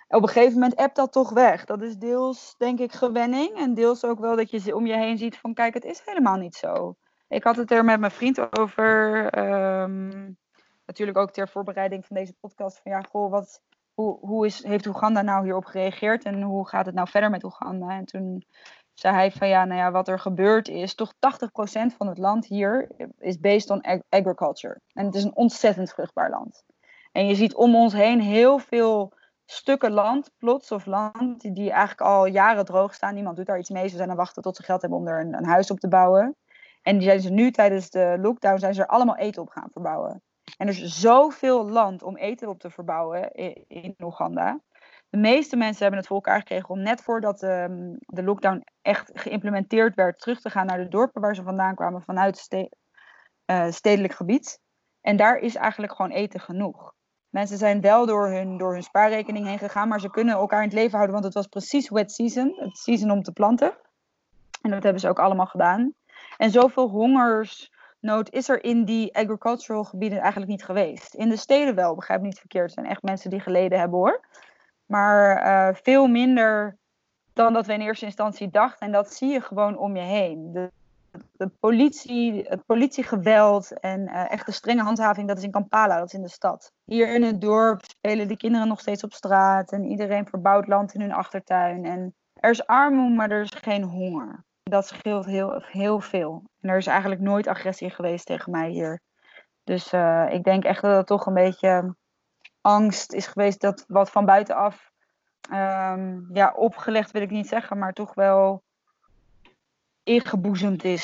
op 0.08 0.22
een 0.22 0.28
gegeven 0.28 0.52
moment 0.52 0.76
appt 0.76 0.96
dat 0.96 1.12
toch 1.12 1.30
weg. 1.30 1.64
Dat 1.64 1.82
is 1.82 1.96
deels, 1.96 2.54
denk 2.58 2.78
ik, 2.78 2.92
gewenning. 2.92 3.56
En 3.56 3.74
deels 3.74 4.04
ook 4.04 4.18
wel 4.18 4.36
dat 4.36 4.50
je 4.50 4.76
om 4.76 4.86
je 4.86 4.96
heen 4.96 5.18
ziet 5.18 5.36
van, 5.36 5.54
kijk, 5.54 5.74
het 5.74 5.84
is 5.84 6.02
helemaal 6.04 6.36
niet 6.36 6.54
zo. 6.54 6.96
Ik 7.28 7.44
had 7.44 7.56
het 7.56 7.70
er 7.70 7.84
met 7.84 8.00
mijn 8.00 8.12
vriend 8.12 8.58
over. 8.58 9.24
Um, 9.38 10.36
natuurlijk 10.86 11.18
ook 11.18 11.30
ter 11.30 11.48
voorbereiding 11.48 12.06
van 12.06 12.16
deze 12.16 12.34
podcast. 12.40 12.80
Van 12.82 12.92
ja, 12.92 13.00
goh, 13.00 13.30
wat, 13.30 13.62
hoe, 13.98 14.18
hoe 14.20 14.46
is, 14.46 14.64
heeft 14.64 14.86
Oeganda 14.86 15.22
nou 15.22 15.44
hierop 15.44 15.64
gereageerd? 15.64 16.24
En 16.24 16.42
hoe 16.42 16.68
gaat 16.68 16.86
het 16.86 16.94
nou 16.94 17.08
verder 17.08 17.30
met 17.30 17.44
Oeganda? 17.44 17.88
En 17.88 18.04
toen 18.04 18.44
zei 18.94 19.14
hij 19.14 19.30
van 19.30 19.48
ja, 19.48 19.64
nou 19.64 19.80
ja, 19.80 19.90
wat 19.90 20.08
er 20.08 20.18
gebeurd 20.18 20.68
is, 20.68 20.94
toch 20.94 21.12
80% 21.14 21.16
van 21.96 22.06
het 22.06 22.18
land 22.18 22.46
hier 22.46 22.88
is 23.18 23.40
based 23.40 23.70
on 23.70 23.80
ag 23.80 23.98
agriculture. 24.08 24.80
En 24.92 25.06
het 25.06 25.14
is 25.14 25.24
een 25.24 25.36
ontzettend 25.36 25.92
vruchtbaar 25.92 26.30
land. 26.30 26.64
En 27.12 27.26
je 27.26 27.34
ziet 27.34 27.54
om 27.54 27.76
ons 27.76 27.92
heen 27.92 28.20
heel 28.20 28.58
veel 28.58 29.12
stukken 29.44 29.92
land, 29.92 30.30
plots 30.38 30.72
of 30.72 30.86
land, 30.86 31.40
die, 31.40 31.52
die 31.52 31.70
eigenlijk 31.70 32.00
al 32.00 32.26
jaren 32.26 32.64
droog 32.64 32.94
staan. 32.94 33.14
Niemand 33.14 33.36
doet 33.36 33.46
daar 33.46 33.58
iets 33.58 33.70
mee. 33.70 33.88
Ze 33.88 33.96
zijn 33.96 34.10
aan 34.10 34.16
wachten 34.16 34.42
tot 34.42 34.56
ze 34.56 34.62
geld 34.62 34.80
hebben 34.80 34.98
om 34.98 35.08
er 35.08 35.20
een, 35.20 35.34
een, 35.34 35.46
huis 35.46 35.70
op 35.70 35.78
te 35.80 35.88
bouwen. 35.88 36.36
En 36.82 36.98
die 36.98 37.08
zijn 37.08 37.20
ze 37.20 37.30
nu 37.30 37.50
tijdens 37.50 37.90
de 37.90 38.16
lockdown 38.20 38.58
zijn 38.58 38.74
ze 38.74 38.80
er 38.80 38.86
allemaal 38.86 39.16
eten 39.16 39.42
op 39.42 39.48
gaan 39.48 39.68
verbouwen. 39.72 40.22
En 40.56 40.66
er 40.66 40.82
is 40.82 41.00
zoveel 41.00 41.68
land 41.68 42.02
om 42.02 42.16
eten 42.16 42.48
op 42.48 42.60
te 42.60 42.70
verbouwen 42.70 43.32
in, 43.32 43.64
in 43.68 43.94
Oeganda. 43.98 44.60
De 45.10 45.18
meeste 45.18 45.56
mensen 45.56 45.80
hebben 45.80 45.98
het 45.98 46.08
voor 46.08 46.16
elkaar 46.16 46.38
gekregen 46.38 46.68
om 46.68 46.82
net 46.82 47.02
voordat 47.02 47.42
um, 47.42 47.96
de 47.98 48.22
lockdown 48.22 48.64
echt 48.82 49.10
geïmplementeerd 49.14 49.94
werd, 49.94 50.18
terug 50.18 50.40
te 50.40 50.50
gaan 50.50 50.66
naar 50.66 50.78
de 50.78 50.88
dorpen 50.88 51.20
waar 51.20 51.34
ze 51.34 51.42
vandaan 51.42 51.74
kwamen 51.74 52.02
vanuit 52.02 52.68
uh, 53.46 53.70
stedelijk 53.70 54.12
gebied. 54.12 54.60
En 55.00 55.16
daar 55.16 55.36
is 55.36 55.54
eigenlijk 55.54 55.94
gewoon 55.94 56.10
eten 56.10 56.40
genoeg. 56.40 56.94
Mensen 57.28 57.58
zijn 57.58 57.80
wel 57.80 58.06
door 58.06 58.28
hun, 58.28 58.58
door 58.58 58.72
hun 58.72 58.82
spaarrekening 58.82 59.46
heen 59.46 59.58
gegaan, 59.58 59.88
maar 59.88 60.00
ze 60.00 60.10
kunnen 60.10 60.34
elkaar 60.34 60.62
in 60.62 60.68
het 60.68 60.76
leven 60.76 60.92
houden, 60.92 61.12
want 61.12 61.24
het 61.24 61.34
was 61.34 61.46
precies 61.46 61.88
wet 61.88 62.12
season, 62.12 62.54
het 62.56 62.76
season 62.76 63.10
om 63.10 63.22
te 63.22 63.32
planten. 63.32 63.76
En 64.62 64.70
dat 64.70 64.82
hebben 64.82 65.00
ze 65.00 65.08
ook 65.08 65.18
allemaal 65.18 65.46
gedaan. 65.46 65.94
En 66.36 66.50
zoveel 66.50 66.88
hongersnood 68.00 68.30
is 68.30 68.48
er 68.48 68.64
in 68.64 68.84
die 68.84 69.16
agricultural 69.16 69.84
gebieden 69.84 70.18
eigenlijk 70.18 70.50
niet 70.50 70.64
geweest. 70.64 71.14
In 71.14 71.28
de 71.28 71.36
steden 71.36 71.74
wel, 71.74 71.94
begrijp 71.94 72.20
niet 72.20 72.38
verkeerd. 72.38 72.64
Er 72.64 72.70
zijn 72.70 72.86
echt 72.86 73.02
mensen 73.02 73.30
die 73.30 73.40
geleden 73.40 73.78
hebben 73.78 73.98
hoor. 73.98 74.20
Maar 74.86 75.46
uh, 75.46 75.74
veel 75.82 76.06
minder 76.06 76.76
dan 77.32 77.52
dat 77.52 77.66
we 77.66 77.72
in 77.72 77.80
eerste 77.80 78.04
instantie 78.04 78.50
dachten. 78.50 78.86
En 78.86 78.92
dat 78.92 79.12
zie 79.12 79.28
je 79.28 79.40
gewoon 79.40 79.78
om 79.78 79.96
je 79.96 80.02
heen. 80.02 80.52
De, 80.52 80.70
de 81.32 81.48
politie, 81.48 82.44
het 82.48 82.66
politiegeweld 82.66 83.80
en 83.80 84.00
uh, 84.00 84.30
echt 84.30 84.46
de 84.46 84.52
strenge 84.52 84.82
handhaving, 84.82 85.28
dat 85.28 85.38
is 85.38 85.44
in 85.44 85.50
Kampala, 85.50 85.98
dat 85.98 86.06
is 86.06 86.14
in 86.14 86.22
de 86.22 86.28
stad. 86.28 86.72
Hier 86.84 87.14
in 87.14 87.22
het 87.22 87.40
dorp 87.40 87.84
spelen 87.84 88.28
de 88.28 88.36
kinderen 88.36 88.68
nog 88.68 88.80
steeds 88.80 89.04
op 89.04 89.12
straat 89.12 89.72
en 89.72 89.84
iedereen 89.84 90.26
verbouwt 90.26 90.66
land 90.66 90.94
in 90.94 91.00
hun 91.00 91.12
achtertuin. 91.12 91.84
En 91.84 92.14
er 92.34 92.50
is 92.50 92.66
armoede, 92.66 93.14
maar 93.14 93.30
er 93.30 93.42
is 93.42 93.54
geen 93.60 93.82
honger. 93.82 94.44
Dat 94.62 94.86
scheelt 94.86 95.24
heel, 95.24 95.62
heel 95.66 96.00
veel. 96.00 96.42
En 96.60 96.68
er 96.68 96.76
is 96.76 96.86
eigenlijk 96.86 97.20
nooit 97.20 97.46
agressie 97.46 97.90
geweest 97.90 98.26
tegen 98.26 98.52
mij 98.52 98.70
hier. 98.70 99.00
Dus 99.64 99.92
uh, 99.92 100.26
ik 100.30 100.44
denk 100.44 100.64
echt 100.64 100.82
dat 100.82 100.96
het 100.96 101.06
toch 101.06 101.26
een 101.26 101.34
beetje 101.34 101.94
angst 102.60 103.12
is 103.12 103.26
geweest 103.26 103.60
dat 103.60 103.84
wat 103.88 104.10
van 104.10 104.24
buitenaf 104.24 104.90
um, 105.52 106.28
ja, 106.32 106.52
opgelegd 106.56 107.10
wil 107.10 107.22
ik 107.22 107.30
niet 107.30 107.48
zeggen, 107.48 107.78
maar 107.78 107.92
toch 107.92 108.14
wel 108.14 108.62
ingeboezemd 110.02 110.84
is. 110.84 111.02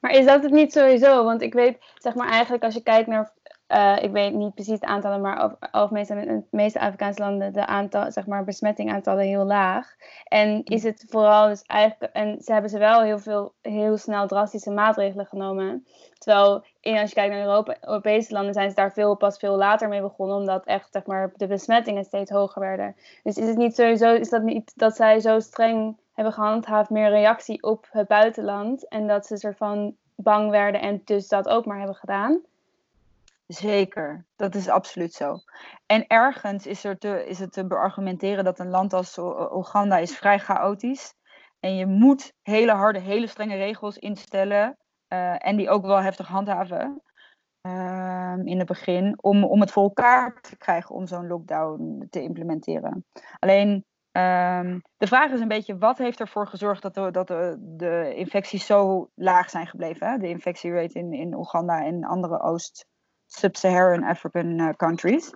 Maar 0.00 0.10
is 0.10 0.24
dat 0.24 0.42
het 0.42 0.52
niet 0.52 0.72
sowieso? 0.72 1.24
Want 1.24 1.42
ik 1.42 1.52
weet, 1.52 1.92
zeg 1.94 2.14
maar 2.14 2.28
eigenlijk 2.28 2.64
als 2.64 2.74
je 2.74 2.82
kijkt 2.82 3.08
naar, 3.08 3.32
uh, 3.72 4.02
ik 4.02 4.10
weet 4.10 4.34
niet 4.34 4.54
precies 4.54 4.80
de 4.80 4.86
aantallen, 4.86 5.20
maar 5.20 5.44
over, 5.44 5.56
algemeen 5.70 6.06
zijn 6.06 6.28
in 6.28 6.36
de 6.36 6.56
meeste 6.56 6.80
Afrikaanse 6.80 7.20
landen 7.20 7.52
de 7.52 7.66
aantal, 7.66 8.12
zeg 8.12 8.26
maar, 8.26 8.44
besmettingaantallen 8.44 9.24
heel 9.24 9.44
laag. 9.44 9.94
En 10.24 10.64
is 10.64 10.82
het 10.82 11.04
vooral 11.08 11.48
dus 11.48 11.62
eigenlijk, 11.62 12.12
en 12.12 12.42
ze 12.42 12.52
hebben 12.52 12.70
ze 12.70 12.78
wel 12.78 13.02
heel 13.02 13.18
veel, 13.18 13.54
heel 13.60 13.96
snel 13.96 14.26
drastische 14.26 14.70
maatregelen 14.70 15.26
genomen. 15.26 15.86
Terwijl 16.18 16.64
in, 16.80 16.98
als 16.98 17.08
je 17.08 17.14
kijkt 17.14 17.34
naar 17.34 17.42
Europa, 17.42 17.76
Europese 17.80 18.32
landen 18.32 18.54
zijn 18.54 18.68
ze 18.68 18.76
daar 18.76 18.92
veel, 18.92 19.16
pas 19.16 19.38
veel 19.38 19.56
later 19.56 19.88
mee 19.88 20.00
begonnen, 20.00 20.36
omdat 20.36 20.64
echt, 20.64 20.88
zeg 20.92 21.06
maar, 21.06 21.32
de 21.36 21.46
besmettingen 21.46 22.04
steeds 22.04 22.30
hoger 22.30 22.60
werden. 22.60 22.96
Dus 23.22 23.36
is 23.36 23.48
het 23.48 23.56
niet 23.56 23.76
sowieso, 23.76 24.14
is 24.14 24.30
dat 24.30 24.42
niet 24.42 24.72
dat 24.74 24.96
zij 24.96 25.20
zo 25.20 25.40
streng 25.40 25.96
hebben 26.12 26.32
gehandhaafd 26.32 26.90
meer 26.90 27.10
reactie 27.10 27.62
op 27.62 27.86
het 27.90 28.08
buitenland. 28.08 28.88
En 28.88 29.06
dat 29.06 29.26
ze 29.26 29.38
ervan 29.40 29.96
bang 30.14 30.50
werden 30.50 30.80
en 30.80 31.02
dus 31.04 31.28
dat 31.28 31.48
ook 31.48 31.64
maar 31.64 31.78
hebben 31.78 31.96
gedaan. 31.96 32.40
Zeker, 33.52 34.26
dat 34.36 34.54
is 34.54 34.68
absoluut 34.68 35.12
zo. 35.12 35.36
En 35.86 36.06
ergens 36.06 36.66
is, 36.66 36.84
er 36.84 36.98
te, 36.98 37.26
is 37.26 37.38
het 37.38 37.52
te 37.52 37.66
beargumenteren 37.66 38.44
dat 38.44 38.58
een 38.58 38.70
land 38.70 38.92
als 38.92 39.18
Oeganda 39.52 39.96
is 39.96 40.16
vrij 40.16 40.38
chaotisch. 40.38 41.14
En 41.60 41.76
je 41.76 41.86
moet 41.86 42.32
hele 42.42 42.72
harde, 42.72 42.98
hele 42.98 43.26
strenge 43.26 43.56
regels 43.56 43.98
instellen. 43.98 44.76
Uh, 45.08 45.46
en 45.46 45.56
die 45.56 45.70
ook 45.70 45.86
wel 45.86 46.00
heftig 46.00 46.26
handhaven. 46.26 47.02
Uh, 47.66 48.34
in 48.44 48.58
het 48.58 48.66
begin. 48.66 49.22
Om, 49.22 49.44
om 49.44 49.60
het 49.60 49.70
voor 49.70 49.82
elkaar 49.82 50.40
te 50.40 50.56
krijgen 50.56 50.94
om 50.94 51.06
zo'n 51.06 51.26
lockdown 51.26 52.06
te 52.10 52.22
implementeren. 52.22 53.04
Alleen 53.38 53.84
Um, 54.18 54.82
de 54.96 55.06
vraag 55.06 55.30
is 55.30 55.40
een 55.40 55.48
beetje, 55.48 55.78
wat 55.78 55.98
heeft 55.98 56.20
ervoor 56.20 56.46
gezorgd 56.46 56.82
dat 56.82 56.94
de, 56.94 57.10
dat 57.10 57.28
de, 57.28 57.56
de 57.58 58.14
infecties 58.14 58.66
zo 58.66 59.08
laag 59.14 59.50
zijn 59.50 59.66
gebleven? 59.66 60.10
Hè? 60.10 60.18
De 60.18 60.28
infectierate 60.28 60.98
in, 60.98 61.12
in 61.12 61.34
Oeganda 61.34 61.84
en 61.84 62.04
andere 62.04 62.38
Oost-Sub-Saharan 63.32 64.02
African 64.02 64.58
uh, 64.58 64.68
countries. 64.76 65.32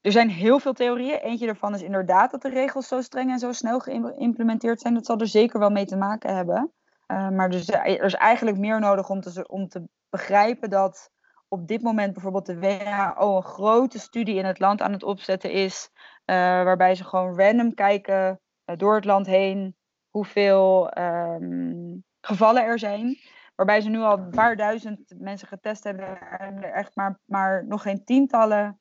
er 0.00 0.12
zijn 0.12 0.28
heel 0.28 0.58
veel 0.58 0.72
theorieën. 0.72 1.18
Eentje 1.18 1.46
daarvan 1.46 1.74
is 1.74 1.82
inderdaad 1.82 2.30
dat 2.30 2.42
de 2.42 2.48
regels 2.48 2.88
zo 2.88 3.00
streng 3.00 3.30
en 3.30 3.38
zo 3.38 3.52
snel 3.52 3.78
geïmplementeerd 3.78 4.80
zijn. 4.80 4.94
Dat 4.94 5.06
zal 5.06 5.18
er 5.18 5.26
zeker 5.26 5.58
wel 5.58 5.70
mee 5.70 5.84
te 5.84 5.96
maken 5.96 6.36
hebben. 6.36 6.72
Uh, 7.06 7.28
maar 7.28 7.50
dus, 7.50 7.68
er 7.68 8.04
is 8.04 8.14
eigenlijk 8.14 8.58
meer 8.58 8.80
nodig 8.80 9.08
om 9.08 9.20
te, 9.20 9.44
om 9.48 9.68
te 9.68 9.88
begrijpen 10.10 10.70
dat 10.70 11.10
op 11.48 11.68
dit 11.68 11.82
moment 11.82 12.12
bijvoorbeeld 12.12 12.46
de 12.46 12.58
WHO 12.58 13.36
een 13.36 13.42
grote 13.42 13.98
studie 13.98 14.36
in 14.36 14.44
het 14.44 14.58
land 14.58 14.80
aan 14.80 14.92
het 14.92 15.02
opzetten 15.02 15.50
is. 15.50 15.90
Waarbij 16.24 16.94
ze 16.94 17.04
gewoon 17.04 17.38
random 17.40 17.74
kijken 17.74 18.40
door 18.76 18.94
het 18.94 19.04
land 19.04 19.26
heen 19.26 19.76
hoeveel 20.10 20.98
um, 20.98 22.04
gevallen 22.20 22.62
er 22.62 22.78
zijn. 22.78 23.18
Waarbij 23.54 23.80
ze 23.80 23.88
nu 23.88 23.98
al 23.98 24.18
een 24.18 24.30
paar 24.30 24.56
duizend 24.56 25.14
mensen 25.18 25.48
getest 25.48 25.84
hebben 25.84 26.20
en 26.38 26.62
er 26.62 26.72
echt 26.72 26.96
maar, 26.96 27.18
maar 27.24 27.66
nog 27.66 27.82
geen 27.82 28.04
tientallen 28.04 28.78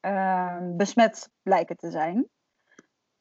um, 0.00 0.76
besmet 0.76 1.30
blijken 1.42 1.76
te 1.76 1.90
zijn. 1.90 2.16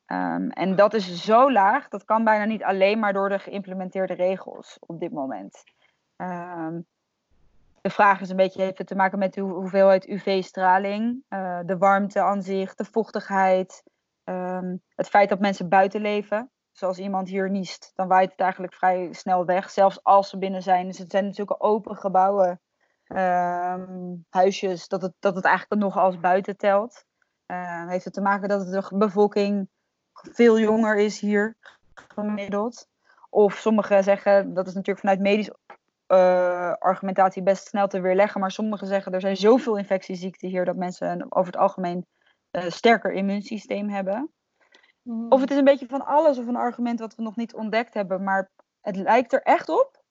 Um, 0.08 0.50
en 0.50 0.76
dat 0.76 0.94
is 0.94 1.24
zo 1.24 1.52
laag, 1.52 1.88
dat 1.88 2.06
kan 2.06 2.24
bijna 2.24 2.46
niet 2.46 2.64
alleen 2.64 3.00
maar 3.00 3.14
door 3.14 3.30
de 3.30 3.40
geïmplementeerde 3.40 4.14
regels 4.14 4.78
op 4.80 5.00
dit 5.00 5.12
moment. 5.12 5.64
Um, 6.18 6.86
de 7.82 7.90
vraag 7.90 8.22
is 8.22 8.30
een 8.30 8.36
beetje, 8.36 8.62
heeft 8.62 8.88
te 8.88 8.96
maken 8.96 9.20
met 9.20 9.34
de 9.34 9.42
hoeveelheid 9.42 10.08
UV-straling, 10.08 11.24
uh, 11.30 11.60
de 11.66 11.78
warmte 11.78 12.22
aan 12.22 12.42
zich, 12.42 12.76
de 12.76 12.86
vochtigheid, 12.86 13.84
het 14.96 15.10
feit 15.10 15.30
dat 15.30 15.40
mensen 15.40 15.70
buiten 15.70 16.02
leven. 16.02 16.52
Zoals 16.76 16.98
iemand 16.98 17.28
hier 17.28 17.50
niest, 17.50 17.92
dan 17.96 18.08
waait 18.08 18.32
het 18.32 18.40
eigenlijk 18.40 18.74
vrij 18.74 19.14
snel 19.14 19.46
weg, 19.46 19.70
zelfs 19.70 20.04
als 20.04 20.30
ze 20.30 20.38
binnen 20.38 20.64
zijn. 20.64 20.88
Dus 20.88 20.98
het 20.98 21.12
zijn 21.12 21.26
natuurlijk 21.26 21.64
open 21.64 21.96
gebouwen, 21.96 22.62
huisjes, 24.30 24.88
dat 24.88 25.02
het, 25.02 25.14
dat 25.20 25.36
het 25.36 25.46
eigenlijk 25.46 25.82
nog 25.82 25.98
als 25.98 26.20
buiten 26.20 26.58
telt. 26.58 27.06
Uh, 27.48 27.88
heeft 27.88 28.06
het 28.06 28.14
te 28.14 28.22
maken 28.22 28.50
dat 28.50 28.68
de 28.68 28.98
bevolking 28.98 29.70
veel 30.14 30.60
jonger 30.60 30.98
is 30.98 31.20
hier 31.20 31.56
gemiddeld. 31.94 32.88
Of 33.30 33.56
sommigen 33.56 34.04
zeggen, 34.04 34.54
dat 34.54 34.68
is 34.68 34.74
natuurlijk 34.74 35.00
vanuit 35.00 35.20
medisch 35.20 35.50
uh, 36.08 36.74
argumentatie 36.74 37.44
best 37.44 37.68
snel 37.68 37.88
te 37.88 38.02
weerleggen, 38.02 38.42
maar 38.42 38.52
sommigen 38.52 38.88
zeggen 38.88 39.14
er 39.14 39.22
zijn 39.22 39.38
zoveel 39.38 39.78
infectieziekten 39.78 40.50
hier 40.50 40.66
dat 40.66 40.76
mensen 40.76 41.26
over 41.30 41.52
het 41.52 41.62
algemeen 41.62 42.06
een 42.52 42.64
uh, 42.64 42.70
sterker 42.70 43.12
immuunsysteem 43.12 43.90
hebben. 43.90 44.34
Mm. 45.06 45.26
Of 45.30 45.42
het 45.42 45.52
is 45.52 45.58
een 45.58 45.64
beetje 45.64 45.88
van 45.88 46.06
alles 46.06 46.38
of 46.38 46.48
een 46.48 46.56
argument 46.56 47.00
wat 47.00 47.16
we 47.16 47.22
nog 47.22 47.36
niet 47.36 47.54
ontdekt 47.54 47.94
hebben, 47.94 48.24
maar 48.24 48.50
het 48.82 48.96
lijkt 48.96 49.34
er 49.34 49.42
echt 49.42 49.70
op 49.70 50.04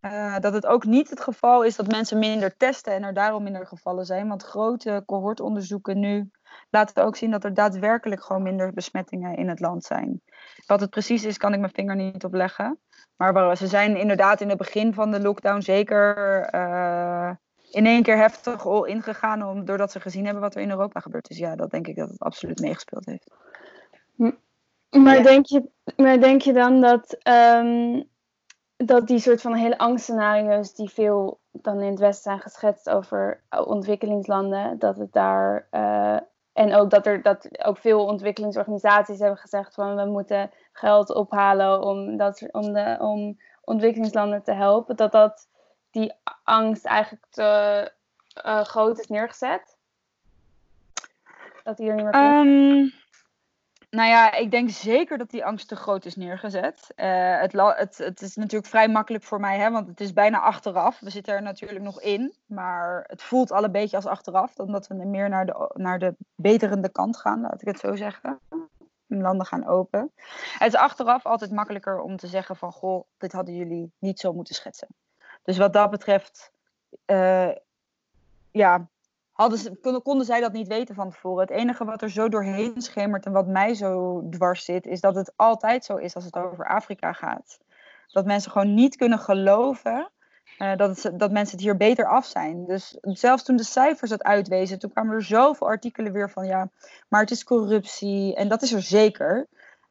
uh, 0.00 0.38
dat 0.38 0.52
het 0.52 0.66
ook 0.66 0.84
niet 0.84 1.10
het 1.10 1.20
geval 1.20 1.62
is 1.62 1.76
dat 1.76 1.86
mensen 1.86 2.18
minder 2.18 2.56
testen 2.56 2.92
en 2.92 3.02
er 3.02 3.14
daarom 3.14 3.42
minder 3.42 3.66
gevallen 3.66 4.06
zijn. 4.06 4.28
Want 4.28 4.42
grote 4.42 5.02
cohortonderzoeken 5.06 5.98
nu 5.98 6.30
laten 6.70 7.04
ook 7.04 7.16
zien 7.16 7.30
dat 7.30 7.44
er 7.44 7.54
daadwerkelijk 7.54 8.22
gewoon 8.22 8.42
minder 8.42 8.72
besmettingen 8.72 9.36
in 9.36 9.48
het 9.48 9.60
land 9.60 9.84
zijn. 9.84 10.22
Wat 10.66 10.80
het 10.80 10.90
precies 10.90 11.24
is, 11.24 11.36
kan 11.36 11.52
ik 11.52 11.60
mijn 11.60 11.72
vinger 11.72 11.96
niet 11.96 12.24
op 12.24 12.34
leggen. 12.34 12.78
Maar 13.16 13.56
ze 13.56 13.66
zijn 13.66 13.96
inderdaad 13.96 14.40
in 14.40 14.48
het 14.48 14.58
begin 14.58 14.94
van 14.94 15.10
de 15.10 15.20
lockdown 15.20 15.60
zeker 15.60 16.48
uh, 16.54 17.30
in 17.70 17.86
één 17.86 18.02
keer 18.02 18.16
heftig 18.16 18.66
al 18.66 18.84
ingegaan, 18.84 19.42
om, 19.42 19.64
doordat 19.64 19.92
ze 19.92 20.00
gezien 20.00 20.24
hebben 20.24 20.42
wat 20.42 20.54
er 20.54 20.60
in 20.60 20.70
Europa 20.70 21.00
gebeurt. 21.00 21.28
Dus 21.28 21.38
ja, 21.38 21.56
dat 21.56 21.70
denk 21.70 21.86
ik 21.86 21.96
dat 21.96 22.08
het 22.08 22.20
absoluut 22.20 22.60
meegespeeld 22.60 23.06
heeft. 23.06 23.30
Maar, 24.90 25.16
ja. 25.16 25.22
denk, 25.22 25.46
je, 25.46 25.70
maar 25.96 26.20
denk 26.20 26.42
je 26.42 26.52
dan 26.52 26.80
dat 26.80 27.18
um, 27.28 28.08
dat 28.86 29.06
die 29.06 29.18
soort 29.18 29.40
van 29.40 29.54
hele 29.54 29.78
angstscenario's 29.78 30.74
die 30.74 30.90
veel 30.90 31.40
dan 31.52 31.80
in 31.80 31.90
het 31.90 31.98
Westen 31.98 32.22
zijn 32.22 32.40
geschetst 32.40 32.90
over 32.90 33.42
ontwikkelingslanden, 33.64 34.78
dat 34.78 34.96
het 34.96 35.12
daar. 35.12 35.66
Uh, 35.70 36.18
en 36.52 36.74
ook 36.74 36.90
dat 36.90 37.06
er 37.06 37.22
dat 37.22 37.64
ook 37.64 37.78
veel 37.78 38.04
ontwikkelingsorganisaties 38.04 39.18
hebben 39.18 39.38
gezegd 39.38 39.74
van 39.74 39.96
we 39.96 40.04
moeten 40.04 40.50
geld 40.72 41.14
ophalen 41.14 41.82
om, 41.82 42.16
dat, 42.16 42.48
om, 42.50 42.72
de, 42.72 42.96
om 43.00 43.38
ontwikkelingslanden 43.64 44.42
te 44.42 44.52
helpen. 44.52 44.96
Dat 44.96 45.12
dat 45.12 45.48
die 45.90 46.12
angst 46.44 46.84
eigenlijk 46.84 47.26
te 47.30 47.92
uh, 48.46 48.60
groot 48.60 48.98
is 48.98 49.06
neergezet. 49.06 49.76
Dat 51.62 51.76
die 51.76 51.88
er 51.88 51.94
niet 51.94 52.04
meer. 52.04 52.14
Um, 52.14 52.92
nou 53.90 54.08
ja, 54.08 54.32
ik 54.32 54.50
denk 54.50 54.70
zeker 54.70 55.18
dat 55.18 55.30
die 55.30 55.44
angst 55.44 55.68
te 55.68 55.76
groot 55.76 56.04
is 56.04 56.16
neergezet. 56.16 56.92
Uh, 56.96 57.40
het, 57.40 57.98
het, 57.98 58.20
is 58.20 58.36
natuurlijk 58.36 58.70
vrij 58.70 58.88
makkelijk 58.88 59.24
voor 59.24 59.40
mij, 59.40 59.58
hè, 59.58 59.70
want 59.70 59.86
het 59.86 60.00
is 60.00 60.12
bijna 60.12 60.40
achteraf. 60.40 61.00
We 61.00 61.10
zitten 61.10 61.34
er 61.34 61.42
natuurlijk 61.42 61.82
nog 61.82 62.00
in, 62.00 62.34
maar 62.46 63.04
het 63.06 63.22
voelt 63.22 63.52
al 63.52 63.64
een 63.64 63.72
beetje 63.72 63.96
als 63.96 64.06
achteraf, 64.06 64.58
omdat 64.58 64.86
we 64.86 64.94
meer 64.94 65.28
naar 65.28 65.46
de, 65.46 65.70
naar 65.74 65.98
de 65.98 66.14
beterende 66.34 66.88
kant 66.88 67.16
gaan, 67.16 67.40
laat 67.40 67.60
ik 67.60 67.66
het 67.66 67.78
zo 67.78 67.96
zeggen. 67.96 68.40
Landen 69.06 69.46
gaan 69.46 69.66
open. 69.66 70.12
Het 70.58 70.72
is 70.72 70.78
achteraf 70.78 71.26
altijd 71.26 71.50
makkelijker 71.50 72.00
om 72.00 72.16
te 72.16 72.26
zeggen 72.26 72.56
van, 72.56 72.72
goh, 72.72 73.04
dit 73.18 73.32
hadden 73.32 73.54
jullie 73.54 73.92
niet 73.98 74.20
zo 74.20 74.32
moeten 74.32 74.54
schetsen. 74.54 74.88
Dus 75.42 75.58
wat 75.58 75.72
dat 75.72 75.90
betreft, 75.90 76.52
uh, 77.06 77.50
ja, 78.50 78.88
konden 80.02 80.26
zij 80.26 80.40
dat 80.40 80.52
niet 80.52 80.68
weten 80.68 80.94
van 80.94 81.10
tevoren. 81.10 81.40
Het 81.40 81.50
enige 81.50 81.84
wat 81.84 82.02
er 82.02 82.10
zo 82.10 82.28
doorheen 82.28 82.82
schemert 82.82 83.26
en 83.26 83.32
wat 83.32 83.46
mij 83.46 83.74
zo 83.74 84.22
dwars 84.30 84.64
zit, 84.64 84.86
is 84.86 85.00
dat 85.00 85.14
het 85.14 85.32
altijd 85.36 85.84
zo 85.84 85.96
is 85.96 86.14
als 86.14 86.24
het 86.24 86.36
over 86.36 86.66
Afrika 86.66 87.12
gaat. 87.12 87.60
Dat 88.08 88.24
mensen 88.24 88.50
gewoon 88.50 88.74
niet 88.74 88.96
kunnen 88.96 89.18
geloven 89.18 90.10
uh, 90.58 90.76
dat, 90.76 91.10
dat 91.14 91.30
mensen 91.30 91.56
het 91.56 91.64
hier 91.64 91.76
beter 91.76 92.06
af 92.06 92.26
zijn. 92.26 92.66
Dus 92.66 92.98
zelfs 93.00 93.42
toen 93.42 93.56
de 93.56 93.64
cijfers 93.64 94.10
dat 94.10 94.22
uitwezen, 94.22 94.78
toen 94.78 94.90
kwamen 94.90 95.14
er 95.14 95.22
zoveel 95.22 95.66
artikelen 95.66 96.12
weer 96.12 96.30
van 96.30 96.46
ja, 96.46 96.68
maar 97.08 97.20
het 97.20 97.30
is 97.30 97.44
corruptie. 97.44 98.34
En 98.34 98.48
dat 98.48 98.62
is 98.62 98.72
er 98.72 98.82
zeker. 98.82 99.46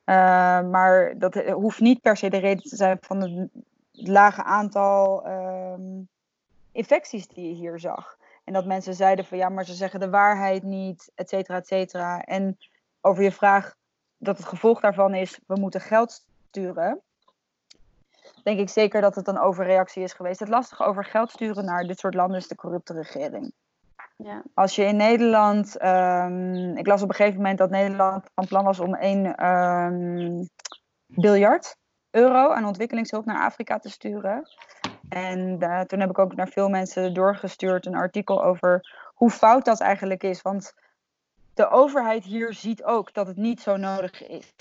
Uh, 0.05 0.15
maar 0.61 1.13
dat 1.17 1.35
hoeft 1.35 1.79
niet 1.79 2.01
per 2.01 2.17
se 2.17 2.29
de 2.29 2.37
reden 2.37 2.63
te 2.63 2.75
zijn 2.75 2.97
van 3.01 3.21
het 3.21 3.49
lage 3.91 4.43
aantal 4.43 5.27
uh, 5.27 5.73
infecties 6.71 7.27
die 7.27 7.47
je 7.47 7.55
hier 7.55 7.79
zag. 7.79 8.17
En 8.49 8.55
dat 8.55 8.65
mensen 8.65 8.93
zeiden 8.93 9.25
van 9.25 9.37
ja, 9.37 9.49
maar 9.49 9.65
ze 9.65 9.73
zeggen 9.73 9.99
de 9.99 10.09
waarheid 10.09 10.63
niet, 10.63 11.11
et 11.15 11.29
cetera, 11.29 11.57
et 11.57 11.67
cetera. 11.67 12.21
En 12.21 12.57
over 13.01 13.23
je 13.23 13.31
vraag 13.31 13.75
dat 14.17 14.37
het 14.37 14.47
gevolg 14.47 14.79
daarvan 14.79 15.13
is, 15.13 15.39
we 15.47 15.59
moeten 15.59 15.81
geld 15.81 16.25
sturen. 16.47 17.01
Denk 18.43 18.59
ik 18.59 18.69
zeker 18.69 19.01
dat 19.01 19.15
het 19.15 19.27
een 19.27 19.39
overreactie 19.39 20.03
is 20.03 20.13
geweest. 20.13 20.39
Het 20.39 20.49
lastige 20.49 20.83
over 20.83 21.05
geld 21.05 21.31
sturen 21.31 21.65
naar 21.65 21.83
dit 21.83 21.99
soort 21.99 22.13
landen 22.13 22.37
is 22.37 22.47
de 22.47 22.55
corrupte 22.55 22.93
regering. 22.93 23.53
Ja. 24.15 24.43
Als 24.53 24.75
je 24.75 24.83
in 24.83 24.95
Nederland, 24.95 25.83
um, 25.83 26.77
ik 26.77 26.87
las 26.87 27.01
op 27.01 27.09
een 27.09 27.15
gegeven 27.15 27.37
moment 27.37 27.57
dat 27.57 27.69
Nederland 27.69 28.25
van 28.33 28.47
plan 28.47 28.63
was 28.63 28.79
om 28.79 28.95
1 28.95 29.45
um, 29.45 30.49
biljard 31.05 31.75
euro 32.09 32.51
aan 32.51 32.65
ontwikkelingshulp 32.65 33.25
naar 33.25 33.45
Afrika 33.45 33.79
te 33.79 33.89
sturen. 33.89 34.47
En 35.09 35.59
toen 35.87 35.99
heb 35.99 36.09
ik 36.09 36.19
ook 36.19 36.35
naar 36.35 36.47
veel 36.47 36.69
mensen 36.69 37.13
doorgestuurd 37.13 37.85
een 37.85 37.95
artikel 37.95 38.43
over 38.43 38.97
hoe 39.13 39.29
fout 39.29 39.65
dat 39.65 39.79
eigenlijk 39.79 40.23
is. 40.23 40.41
Want 40.41 40.73
de 41.53 41.69
overheid 41.69 42.23
hier 42.23 42.53
ziet 42.53 42.83
ook 42.83 43.13
dat 43.13 43.27
het 43.27 43.37
niet 43.37 43.61
zo 43.61 43.77
nodig 43.77 44.27
is 44.27 44.53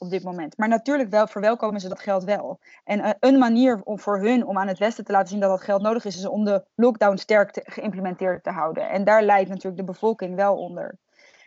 op 0.00 0.10
dit 0.10 0.22
moment. 0.22 0.56
Maar 0.56 0.68
natuurlijk 0.68 1.10
wel 1.10 1.26
verwelkomen 1.26 1.80
ze 1.80 1.88
dat 1.88 2.00
geld 2.00 2.24
wel. 2.24 2.58
En 2.84 2.98
uh, 2.98 3.10
een 3.20 3.38
manier 3.38 3.80
om 3.82 3.98
voor 3.98 4.18
hun 4.18 4.46
om 4.46 4.58
aan 4.58 4.68
het 4.68 4.78
Westen 4.78 5.04
te 5.04 5.12
laten 5.12 5.28
zien 5.28 5.40
dat 5.40 5.50
dat 5.50 5.62
geld 5.62 5.82
nodig 5.82 6.04
is, 6.04 6.16
is 6.16 6.26
om 6.26 6.44
de 6.44 6.64
lockdown 6.74 7.16
sterk 7.16 7.50
te, 7.50 7.62
geïmplementeerd 7.64 8.42
te 8.42 8.50
houden. 8.50 8.88
En 8.88 9.04
daar 9.04 9.22
leidt 9.22 9.48
natuurlijk 9.48 9.76
de 9.76 9.92
bevolking 9.92 10.34
wel 10.34 10.56
onder. 10.56 10.98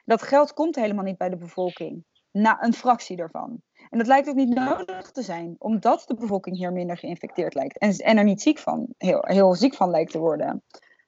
Dat 0.06 0.21
geld 0.21 0.54
komt 0.54 0.76
helemaal 0.76 1.04
niet 1.04 1.17
bij 1.17 1.30
de 1.30 1.38
bevolking. 1.38 2.04
Na 2.34 2.63
een 2.63 2.74
fractie 2.74 3.15
daarvan. 3.15 3.62
En 3.89 3.98
dat 3.98 4.08
lijkt 4.08 4.30
ook 4.30 4.36
niet 4.36 4.54
nodig 4.54 5.12
te 5.12 5.22
zijn, 5.22 5.56
omdat 5.58 6.04
de 6.08 6.15
bevolking 6.15 6.58
hier 6.58 6.74
minder 6.74 6.98
geïnfecteerd 6.98 7.54
lijkt. 7.54 7.78
En, 7.78 7.91
en 7.91 8.17
er 8.17 8.24
niet 8.24 8.41
ziek 8.41 8.58
van, 8.58 8.88
heel, 8.98 9.22
heel 9.22 9.54
ziek 9.54 9.74
van 9.74 9.89
lijkt 9.89 10.12
te 10.12 10.19
worden. 10.19 10.63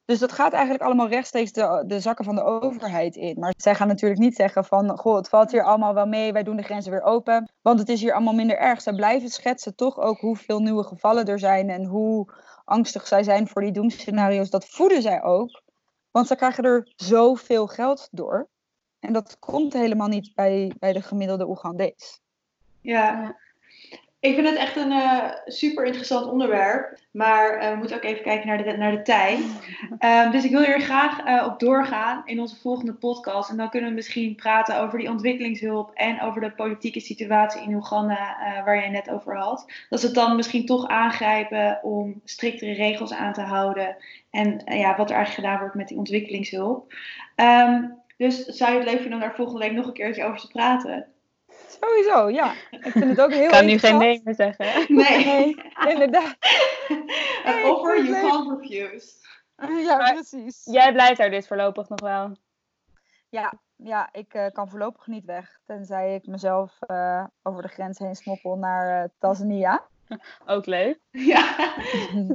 Dus 0.05 0.19
dat 0.19 0.31
gaat 0.31 0.53
eigenlijk 0.53 0.83
allemaal 0.83 1.07
rechtstreeks 1.07 1.51
de, 1.51 1.99
zakken 1.99 2.25
van 2.25 2.35
de 2.35 2.43
overheid 2.43 3.15
in. 3.15 3.39
Maar 3.39 3.53
zij 3.57 3.75
gaan 3.75 3.87
natuurlijk 3.87 4.21
niet 4.21 4.35
zeggen 4.35 4.65
van, 4.65 4.97
goh, 4.97 5.15
het 5.15 5.29
valt 5.29 5.51
hier 5.51 5.63
allemaal 5.63 5.93
wel 5.93 6.05
mee, 6.05 6.33
wij 6.33 6.43
doen 6.43 6.55
de 6.55 6.63
grenzen 6.63 6.91
weer 6.91 7.03
open. 7.03 7.51
Want 7.61 7.79
het 7.79 7.89
is 7.89 8.01
hier 8.01 8.13
allemaal 8.13 8.33
minder 8.33 8.57
erg. 8.57 8.81
Zij 8.81 8.93
blijven 8.93 9.29
schetsen 9.29 9.75
toch 9.75 9.99
ook 9.99 10.19
hoeveel 10.19 10.59
nieuwe 10.59 10.83
gevallen 10.83 11.25
er 11.25 11.39
zijn 11.39 11.69
en 11.69 11.85
hoe 11.85 12.33
angstig 12.65 13.07
zij 13.07 13.23
zijn 13.23 13.47
voor 13.47 13.61
die 13.61 13.71
doemscenario's. 13.71 14.49
Dat 14.49 14.65
voeden 14.65 15.01
zij 15.01 15.23
ook, 15.23 15.61
want 16.11 16.27
ze 16.27 16.35
krijgen 16.35 16.63
er 16.63 16.93
zoveel 16.95 17.67
geld 17.67 18.07
door. 18.11 18.49
En 19.05 19.13
dat 19.13 19.39
komt 19.39 19.73
helemaal 19.73 20.07
niet 20.07 20.31
bij, 20.35 20.71
bij 20.79 20.93
de 20.93 21.01
gemiddelde 21.01 21.47
Oegandees. 21.47 22.21
Ja. 22.81 23.35
Ik 24.19 24.35
vind 24.35 24.47
het 24.47 24.57
echt 24.57 24.75
een 24.75 24.91
uh, 24.91 25.31
super 25.45 25.85
interessant 25.85 26.25
onderwerp. 26.25 26.99
Maar 27.11 27.61
uh, 27.61 27.69
we 27.69 27.75
moeten 27.75 27.95
ook 27.95 28.03
even 28.03 28.23
kijken 28.23 28.47
naar 28.47 28.63
de, 28.63 28.77
naar 28.77 28.91
de 28.91 29.01
tijd. 29.01 29.39
Um, 29.99 30.31
dus 30.35 30.43
ik 30.43 30.51
wil 30.51 30.63
hier 30.63 30.81
graag 30.81 31.25
uh, 31.25 31.45
op 31.47 31.59
doorgaan 31.59 32.21
in 32.25 32.39
onze 32.39 32.55
volgende 32.55 32.93
podcast. 32.93 33.49
En 33.49 33.57
dan 33.57 33.69
kunnen 33.69 33.89
we 33.89 33.95
misschien 33.95 34.35
praten 34.35 34.79
over 34.79 34.99
die 34.99 35.09
ontwikkelingshulp 35.09 35.91
en 35.93 36.21
over 36.21 36.41
de 36.41 36.51
politieke 36.51 36.99
situatie 36.99 37.61
in 37.61 37.73
Oeganda, 37.73 38.35
waar 38.65 38.75
jij 38.75 38.89
net 38.89 39.09
over 39.09 39.37
had. 39.37 39.71
Dat 39.89 39.99
ze 39.99 40.05
het 40.05 40.15
dan 40.15 40.35
misschien 40.35 40.65
toch 40.65 40.87
aangrijpen 40.87 41.79
om 41.83 42.21
striktere 42.23 42.73
regels 42.73 43.13
aan 43.13 43.33
te 43.33 43.41
houden. 43.41 43.95
En 44.31 44.61
ja, 44.65 44.95
wat 44.97 45.09
er 45.09 45.15
eigenlijk 45.15 45.47
gedaan 45.47 45.59
wordt 45.59 45.75
met 45.75 45.87
die 45.87 45.97
ontwikkelingshulp. 45.97 46.93
Um, 47.35 48.03
Dus 48.17 48.45
zou 48.45 48.71
je 48.71 48.77
het 48.77 48.87
leuk 48.87 48.97
vinden 48.99 49.13
om 49.13 49.19
daar 49.19 49.35
volgende 49.35 49.59
week 49.59 49.71
nog 49.71 49.85
een 49.87 49.93
keertje 49.93 50.23
over 50.23 50.39
te 50.39 50.47
praten? 50.47 51.07
Sowieso, 51.67 52.29
ja. 52.29 52.53
Ik 52.71 52.91
vind 52.91 53.05
het 53.09 53.21
ook 53.21 53.31
heel 53.39 53.43
Ik 53.43 53.49
kan 53.51 53.65
nu 53.65 53.77
geen 53.77 53.97
nee 53.97 54.21
meer 54.23 54.35
zeggen. 54.35 54.65
Nee. 54.95 55.25
Nee, 55.25 55.55
inderdaad. 55.93 56.35
An 57.45 57.57
ik 57.59 57.65
offer 57.65 58.03
you 58.05 58.29
can't 58.29 58.61
refuse. 58.61 59.13
Ja, 59.57 59.97
Maar- 59.97 60.13
precies. 60.13 60.61
Jij 60.65 60.91
blijft 60.93 61.17
daar 61.17 61.29
dus 61.29 61.47
voorlopig 61.47 61.89
nog 61.89 61.99
wel. 61.99 62.35
Ja, 63.29 63.53
ja 63.75 64.09
ik 64.11 64.33
eh, 64.33 64.47
kan 64.51 64.69
voorlopig 64.69 65.07
niet 65.07 65.25
weg. 65.25 65.59
Tenzij 65.65 66.15
ik 66.15 66.27
mezelf 66.27 66.77
eh, 66.79 67.25
over 67.43 67.61
de 67.61 67.67
grens 67.67 67.99
heen 67.99 68.15
smokkel 68.15 68.55
naar 68.55 69.03
eh, 69.03 69.09
Tanzania. 69.19 69.87
Ook 70.45 70.65
leuk. 70.65 70.99
Ja, 71.11 71.55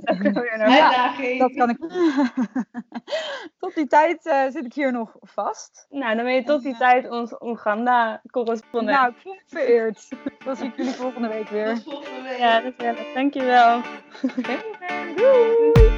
we 0.03 0.31
weer 0.33 0.59
naar. 0.59 1.39
Dat 1.39 1.55
kan 1.55 1.71
ik. 1.71 1.79
Tot 3.61 3.75
die 3.75 3.87
tijd 3.87 4.27
eh, 4.27 4.51
zit 4.51 4.65
ik 4.65 4.75
hier 4.75 4.93
nog 4.93 5.17
vast. 5.21 5.87
Nou, 5.91 6.17
dan 6.17 6.25
ben 6.25 6.35
je 6.35 6.43
tot 6.43 6.63
die 6.63 6.77
tijd 6.77 7.11
ons 7.11 7.41
Oeganda-correspondent. 7.41 8.99
Nou, 8.99 9.11
ik 9.11 9.17
voel 9.23 9.35
me 9.35 9.43
vereerd. 9.47 10.09
Dan 10.45 10.57
zie 10.57 10.67
ik 10.67 10.77
jullie 10.77 10.93
volgende 10.93 11.29
week 11.29 11.49
weer. 11.49 11.75
Tot 11.75 11.83
volgende 11.83 12.23
week. 12.23 12.39
ja, 12.39 12.61
dat 12.61 12.73
is 12.79 12.85
wel. 12.85 12.95
Dankjewel. 13.15 13.81
Doei! 15.17 15.90